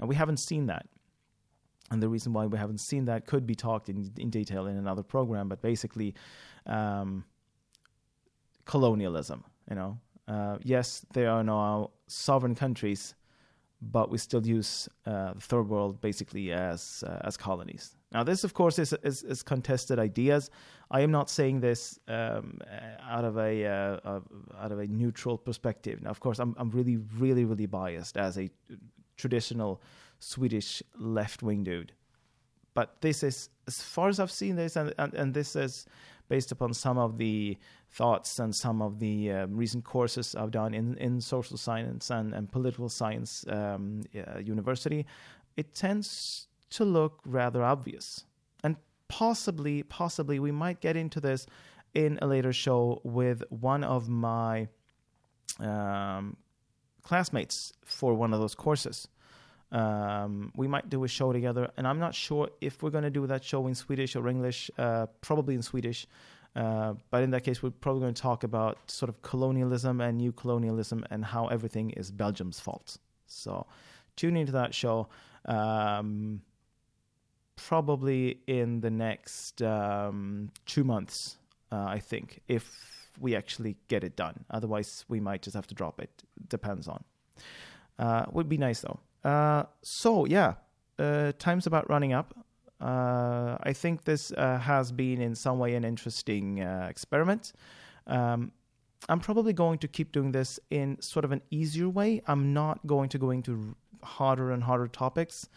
And 0.00 0.08
we 0.08 0.16
haven't 0.16 0.38
seen 0.38 0.66
that. 0.66 0.86
And 1.90 2.02
the 2.02 2.08
reason 2.08 2.32
why 2.32 2.46
we 2.46 2.58
haven't 2.58 2.80
seen 2.80 3.06
that 3.06 3.26
could 3.26 3.46
be 3.46 3.54
talked 3.54 3.88
in, 3.88 4.10
in 4.18 4.30
detail 4.30 4.66
in 4.66 4.76
another 4.76 5.02
program, 5.02 5.48
but 5.48 5.62
basically, 5.62 6.14
um, 6.66 7.24
colonialism. 8.68 9.42
You 9.68 9.76
know, 9.76 9.98
uh, 10.28 10.58
yes, 10.62 11.04
there 11.12 11.30
are 11.30 11.42
now 11.42 11.90
sovereign 12.06 12.54
countries 12.54 13.14
but 13.80 14.10
we 14.10 14.18
still 14.18 14.44
use 14.44 14.88
uh, 15.06 15.34
the 15.34 15.40
third 15.40 15.68
world 15.68 16.00
basically 16.00 16.52
as 16.52 17.04
uh, 17.06 17.20
as 17.24 17.36
colonies. 17.36 17.96
Now, 18.10 18.24
this, 18.24 18.42
of 18.42 18.54
course, 18.54 18.78
is, 18.78 18.94
is, 19.02 19.22
is 19.22 19.42
contested 19.42 19.98
ideas. 19.98 20.50
I 20.90 21.02
am 21.02 21.10
not 21.10 21.28
saying 21.28 21.60
this 21.60 21.98
um, 22.08 22.58
out 23.02 23.24
of 23.24 23.36
a 23.36 23.66
uh, 23.66 24.20
out 24.58 24.72
of 24.72 24.78
a 24.78 24.86
neutral 24.86 25.38
perspective. 25.38 26.02
Now, 26.02 26.10
of 26.10 26.20
course, 26.20 26.38
I'm 26.38 26.54
I'm 26.58 26.70
really 26.70 26.96
really 27.18 27.44
really 27.44 27.66
biased 27.66 28.16
as 28.16 28.38
a 28.38 28.50
traditional 29.16 29.82
Swedish 30.18 30.82
left 30.98 31.42
wing 31.42 31.64
dude. 31.64 31.92
But 32.74 33.00
this 33.00 33.22
is 33.22 33.50
as 33.66 33.82
far 33.82 34.08
as 34.08 34.20
I've 34.20 34.30
seen 34.30 34.56
this, 34.56 34.76
and, 34.76 34.94
and, 34.98 35.14
and 35.14 35.34
this 35.34 35.56
is 35.56 35.86
based 36.28 36.52
upon 36.52 36.74
some 36.74 36.98
of 36.98 37.18
the 37.18 37.56
thoughts 37.90 38.38
and 38.38 38.54
some 38.54 38.82
of 38.82 38.98
the 38.98 39.32
um, 39.32 39.56
recent 39.56 39.84
courses 39.84 40.34
I've 40.34 40.50
done 40.50 40.74
in, 40.74 40.96
in 40.98 41.20
social 41.20 41.56
science 41.56 42.10
and, 42.10 42.34
and 42.34 42.50
political 42.50 42.88
science 42.88 43.44
um, 43.48 44.02
uh, 44.14 44.38
university, 44.38 45.06
it 45.56 45.74
tends 45.74 46.48
to 46.70 46.84
look 46.84 47.20
rather 47.24 47.62
obvious. 47.62 48.24
And 48.62 48.76
possibly, 49.08 49.82
possibly, 49.82 50.38
we 50.38 50.52
might 50.52 50.80
get 50.80 50.96
into 50.96 51.20
this 51.20 51.46
in 51.94 52.18
a 52.20 52.26
later 52.26 52.52
show 52.52 53.00
with 53.04 53.42
one 53.48 53.82
of 53.82 54.08
my 54.08 54.68
um, 55.58 56.36
classmates 57.02 57.72
for 57.84 58.14
one 58.14 58.34
of 58.34 58.40
those 58.40 58.54
courses. 58.54 59.08
Um, 59.70 60.50
we 60.56 60.66
might 60.66 60.88
do 60.88 61.04
a 61.04 61.08
show 61.08 61.32
together, 61.32 61.70
and 61.76 61.86
I'm 61.86 61.98
not 61.98 62.14
sure 62.14 62.48
if 62.60 62.82
we're 62.82 62.90
going 62.90 63.04
to 63.04 63.10
do 63.10 63.26
that 63.26 63.44
show 63.44 63.66
in 63.66 63.74
Swedish 63.74 64.16
or 64.16 64.28
English. 64.28 64.70
Uh, 64.78 65.06
probably 65.20 65.54
in 65.54 65.62
Swedish, 65.62 66.06
uh, 66.56 66.94
but 67.10 67.22
in 67.22 67.30
that 67.30 67.44
case, 67.44 67.62
we're 67.62 67.70
probably 67.70 68.00
going 68.00 68.14
to 68.14 68.22
talk 68.22 68.44
about 68.44 68.78
sort 68.90 69.08
of 69.08 69.20
colonialism 69.22 70.00
and 70.00 70.18
new 70.18 70.32
colonialism 70.32 71.04
and 71.10 71.24
how 71.24 71.46
everything 71.48 71.90
is 71.90 72.10
Belgium's 72.10 72.58
fault. 72.58 72.96
So, 73.26 73.66
tune 74.16 74.36
into 74.36 74.52
that 74.52 74.74
show. 74.74 75.08
Um, 75.44 76.40
probably 77.56 78.38
in 78.46 78.80
the 78.80 78.90
next 78.90 79.60
um, 79.62 80.50
two 80.64 80.84
months, 80.84 81.36
uh, 81.70 81.84
I 81.84 81.98
think, 81.98 82.40
if 82.48 83.10
we 83.20 83.36
actually 83.36 83.76
get 83.88 84.04
it 84.04 84.16
done. 84.16 84.44
Otherwise, 84.50 85.04
we 85.08 85.20
might 85.20 85.42
just 85.42 85.54
have 85.54 85.66
to 85.66 85.74
drop 85.74 86.00
it. 86.00 86.10
Depends 86.48 86.88
on. 86.88 87.04
Uh, 87.98 88.24
would 88.32 88.48
be 88.48 88.56
nice 88.56 88.80
though. 88.80 89.00
Uh, 89.28 89.64
so 89.82 90.24
yeah, 90.24 90.54
uh, 90.98 91.32
time's 91.38 91.66
about 91.66 91.88
running 91.90 92.14
up. 92.14 92.34
Uh, 92.80 93.58
I 93.62 93.72
think 93.74 94.04
this 94.04 94.32
uh, 94.32 94.58
has 94.58 94.90
been 94.90 95.20
in 95.20 95.34
some 95.34 95.58
way 95.58 95.74
an 95.74 95.84
interesting 95.84 96.62
uh, 96.62 96.86
experiment. 96.88 97.52
Um, 98.06 98.52
I'm 99.08 99.20
probably 99.20 99.52
going 99.52 99.78
to 99.80 99.88
keep 99.88 100.12
doing 100.12 100.32
this 100.32 100.58
in 100.70 100.96
sort 101.00 101.24
of 101.26 101.32
an 101.32 101.42
easier 101.50 101.88
way. 101.88 102.22
I'm 102.26 102.54
not 102.54 102.86
going 102.86 103.10
to 103.10 103.18
go 103.18 103.30
into 103.30 103.76
harder 104.02 104.52
and 104.52 104.62
harder 104.62 104.88
topics. 104.88 105.48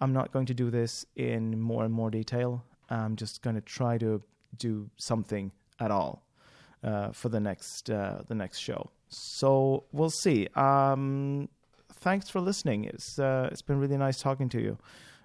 I'm 0.00 0.12
not 0.12 0.32
going 0.32 0.46
to 0.46 0.54
do 0.54 0.70
this 0.70 1.06
in 1.14 1.60
more 1.60 1.84
and 1.84 1.94
more 1.94 2.10
detail. 2.10 2.64
I'm 2.90 3.14
just 3.14 3.42
going 3.42 3.54
to 3.54 3.62
try 3.62 3.98
to 3.98 4.20
do 4.58 4.90
something 4.96 5.52
at 5.78 5.90
all 5.92 6.24
for 7.12 7.28
the 7.28 7.40
next 7.40 7.86
the 7.86 8.34
next 8.34 8.58
show. 8.58 8.90
So 9.08 9.84
we'll 9.92 10.16
see. 10.24 10.48
Um, 10.56 11.48
thanks 12.02 12.28
for 12.28 12.40
listening. 12.40 12.84
It's 12.84 13.18
uh, 13.18 13.48
it's 13.52 13.62
been 13.62 13.78
really 13.78 13.96
nice 13.96 14.20
talking 14.20 14.48
to 14.50 14.60
you. 14.60 14.78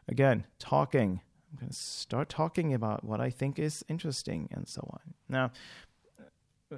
again, 0.08 0.46
talking. 0.60 1.22
I'm 1.52 1.60
going 1.60 1.70
to 1.70 1.76
start 1.76 2.30
talking 2.30 2.74
about 2.74 3.04
what 3.04 3.20
I 3.20 3.30
think 3.30 3.58
is 3.58 3.84
interesting 3.88 4.50
and 4.52 4.68
so 4.68 4.82
on. 4.92 5.14
Now, 5.30 5.52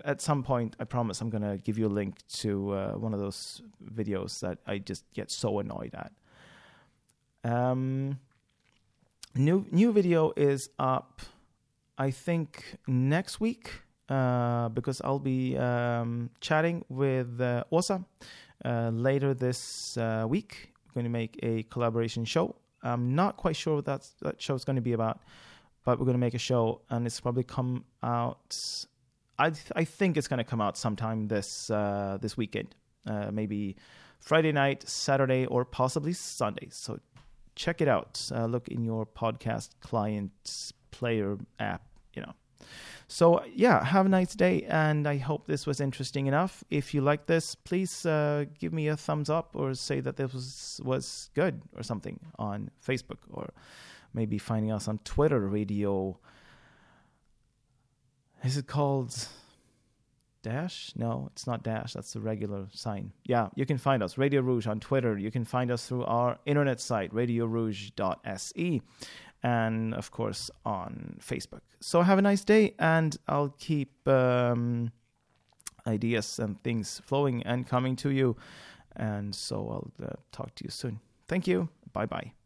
at 0.06 0.22
some 0.22 0.44
point, 0.44 0.76
I 0.80 0.84
promise 0.84 1.22
I'm 1.22 1.30
going 1.30 1.44
to 1.44 1.58
give 1.58 1.78
you 1.78 1.88
a 1.88 1.96
link 2.02 2.18
to 2.42 2.72
uh, 2.72 2.92
one 2.94 3.14
of 3.14 3.20
those 3.20 3.62
videos 3.84 4.40
that 4.42 4.60
I 4.68 4.78
just 4.78 5.04
get 5.14 5.32
so 5.32 5.60
annoyed 5.60 5.96
at. 5.96 6.12
Um, 7.52 8.20
new 9.36 9.66
new 9.72 9.92
video 9.92 10.34
is 10.36 10.70
up, 10.78 11.22
I 11.98 12.12
think 12.12 12.78
next 12.88 13.40
week 13.40 13.72
uh, 14.10 14.70
because 14.70 15.02
I'll 15.04 15.20
be 15.20 15.58
um, 15.58 16.30
chatting 16.42 16.84
with 16.90 17.40
uh, 17.42 17.64
Åsa 17.72 18.06
uh, 18.66 18.90
later 18.90 19.34
this 19.34 19.98
uh, 19.98 20.26
week. 20.28 20.74
We're 20.88 21.02
going 21.02 21.12
to 21.12 21.18
make 21.18 21.40
a 21.44 21.64
collaboration 21.64 22.26
show. 22.26 22.56
I'm 22.82 23.16
not 23.16 23.38
quite 23.38 23.56
sure 23.56 23.76
what 23.76 23.86
that 23.86 24.08
that 24.22 24.42
show 24.42 24.56
is 24.56 24.64
going 24.64 24.78
to 24.78 24.82
be 24.82 24.94
about, 24.94 25.20
but 25.86 26.00
we're 26.00 26.06
going 26.06 26.16
to 26.16 26.20
make 26.20 26.34
a 26.34 26.40
show, 26.40 26.82
and 26.90 27.06
it's 27.06 27.20
probably 27.20 27.44
come 27.44 27.84
out 28.02 28.56
I 29.40 29.52
th- 29.52 29.72
I 29.74 29.86
think 29.86 30.18
it's 30.18 30.28
going 30.28 30.40
to 30.40 30.44
come 30.44 30.60
out 30.60 30.78
sometime 30.78 31.30
this 31.30 31.70
uh, 31.70 32.18
this 32.22 32.36
weekend, 32.36 32.76
uh, 33.08 33.32
maybe 33.32 33.78
Friday 34.20 34.52
night, 34.52 34.88
Saturday, 34.88 35.46
or 35.46 35.64
possibly 35.64 36.12
Sunday. 36.12 36.68
So 36.72 37.00
check 37.56 37.80
it 37.80 37.88
out. 37.88 38.30
Uh, 38.36 38.46
look 38.46 38.68
in 38.68 38.84
your 38.84 39.06
podcast 39.06 39.70
client 39.80 40.32
player 40.92 41.38
app. 41.58 41.84
You 42.14 42.24
know. 42.24 42.34
So 43.12 43.44
yeah, 43.54 43.84
have 43.84 44.06
a 44.06 44.10
nice 44.10 44.36
day, 44.36 44.64
and 44.70 45.08
I 45.08 45.18
hope 45.18 45.48
this 45.48 45.66
was 45.66 45.82
interesting 45.82 46.28
enough. 46.28 46.64
If 46.70 46.94
you 46.94 47.02
like 47.02 47.26
this, 47.26 47.56
please 47.56 48.06
uh, 48.06 48.46
give 48.60 48.72
me 48.72 48.88
a 48.88 48.96
thumbs 48.96 49.30
up 49.30 49.56
or 49.56 49.74
say 49.74 50.00
that 50.00 50.16
this 50.16 50.32
was 50.32 50.80
was 50.86 51.30
good 51.34 51.62
or 51.76 51.84
something 51.84 52.20
on 52.38 52.70
Facebook 52.88 53.18
or 53.32 53.50
maybe 54.14 54.38
finding 54.38 54.72
us 54.72 54.88
on 54.88 55.00
Twitter, 55.00 55.40
Radio 55.40 56.20
is 58.44 58.58
it 58.58 58.68
called 58.68 59.28
Dash? 60.44 60.94
No, 60.96 61.30
it's 61.34 61.46
not 61.46 61.64
Dash. 61.64 61.94
That's 61.94 62.14
the 62.14 62.22
regular 62.22 62.68
sign. 62.72 63.12
Yeah, 63.26 63.50
you 63.56 63.66
can 63.66 63.78
find 63.78 64.02
us, 64.02 64.18
Radio 64.18 64.42
Rouge, 64.42 64.68
on 64.68 64.80
Twitter. 64.80 65.18
You 65.18 65.32
can 65.32 65.44
find 65.44 65.70
us 65.72 65.88
through 65.88 66.06
our 66.06 66.40
internet 66.46 66.80
site, 66.80 67.14
radiorouge.se, 67.14 68.82
and 69.44 69.94
of 69.94 70.12
course 70.12 70.52
on 70.66 71.18
Facebook. 71.20 71.62
So 71.80 72.02
have 72.02 72.18
a 72.18 72.22
nice 72.22 72.44
day, 72.44 72.76
and 72.80 73.18
I'll 73.28 73.56
keep 73.58 74.08
um, 74.08 74.92
ideas 75.88 76.40
and 76.40 76.62
things 76.64 77.02
flowing 77.06 77.44
and 77.44 77.68
coming 77.68 77.96
to 77.98 78.10
you. 78.10 78.36
And 78.96 79.34
so 79.34 79.56
I'll 79.70 80.08
uh, 80.08 80.14
talk 80.32 80.56
to 80.56 80.64
you 80.64 80.70
soon. 80.70 81.00
Thank 81.28 81.48
you. 81.48 81.70
Bye 81.94 82.06
bye. 82.06 82.39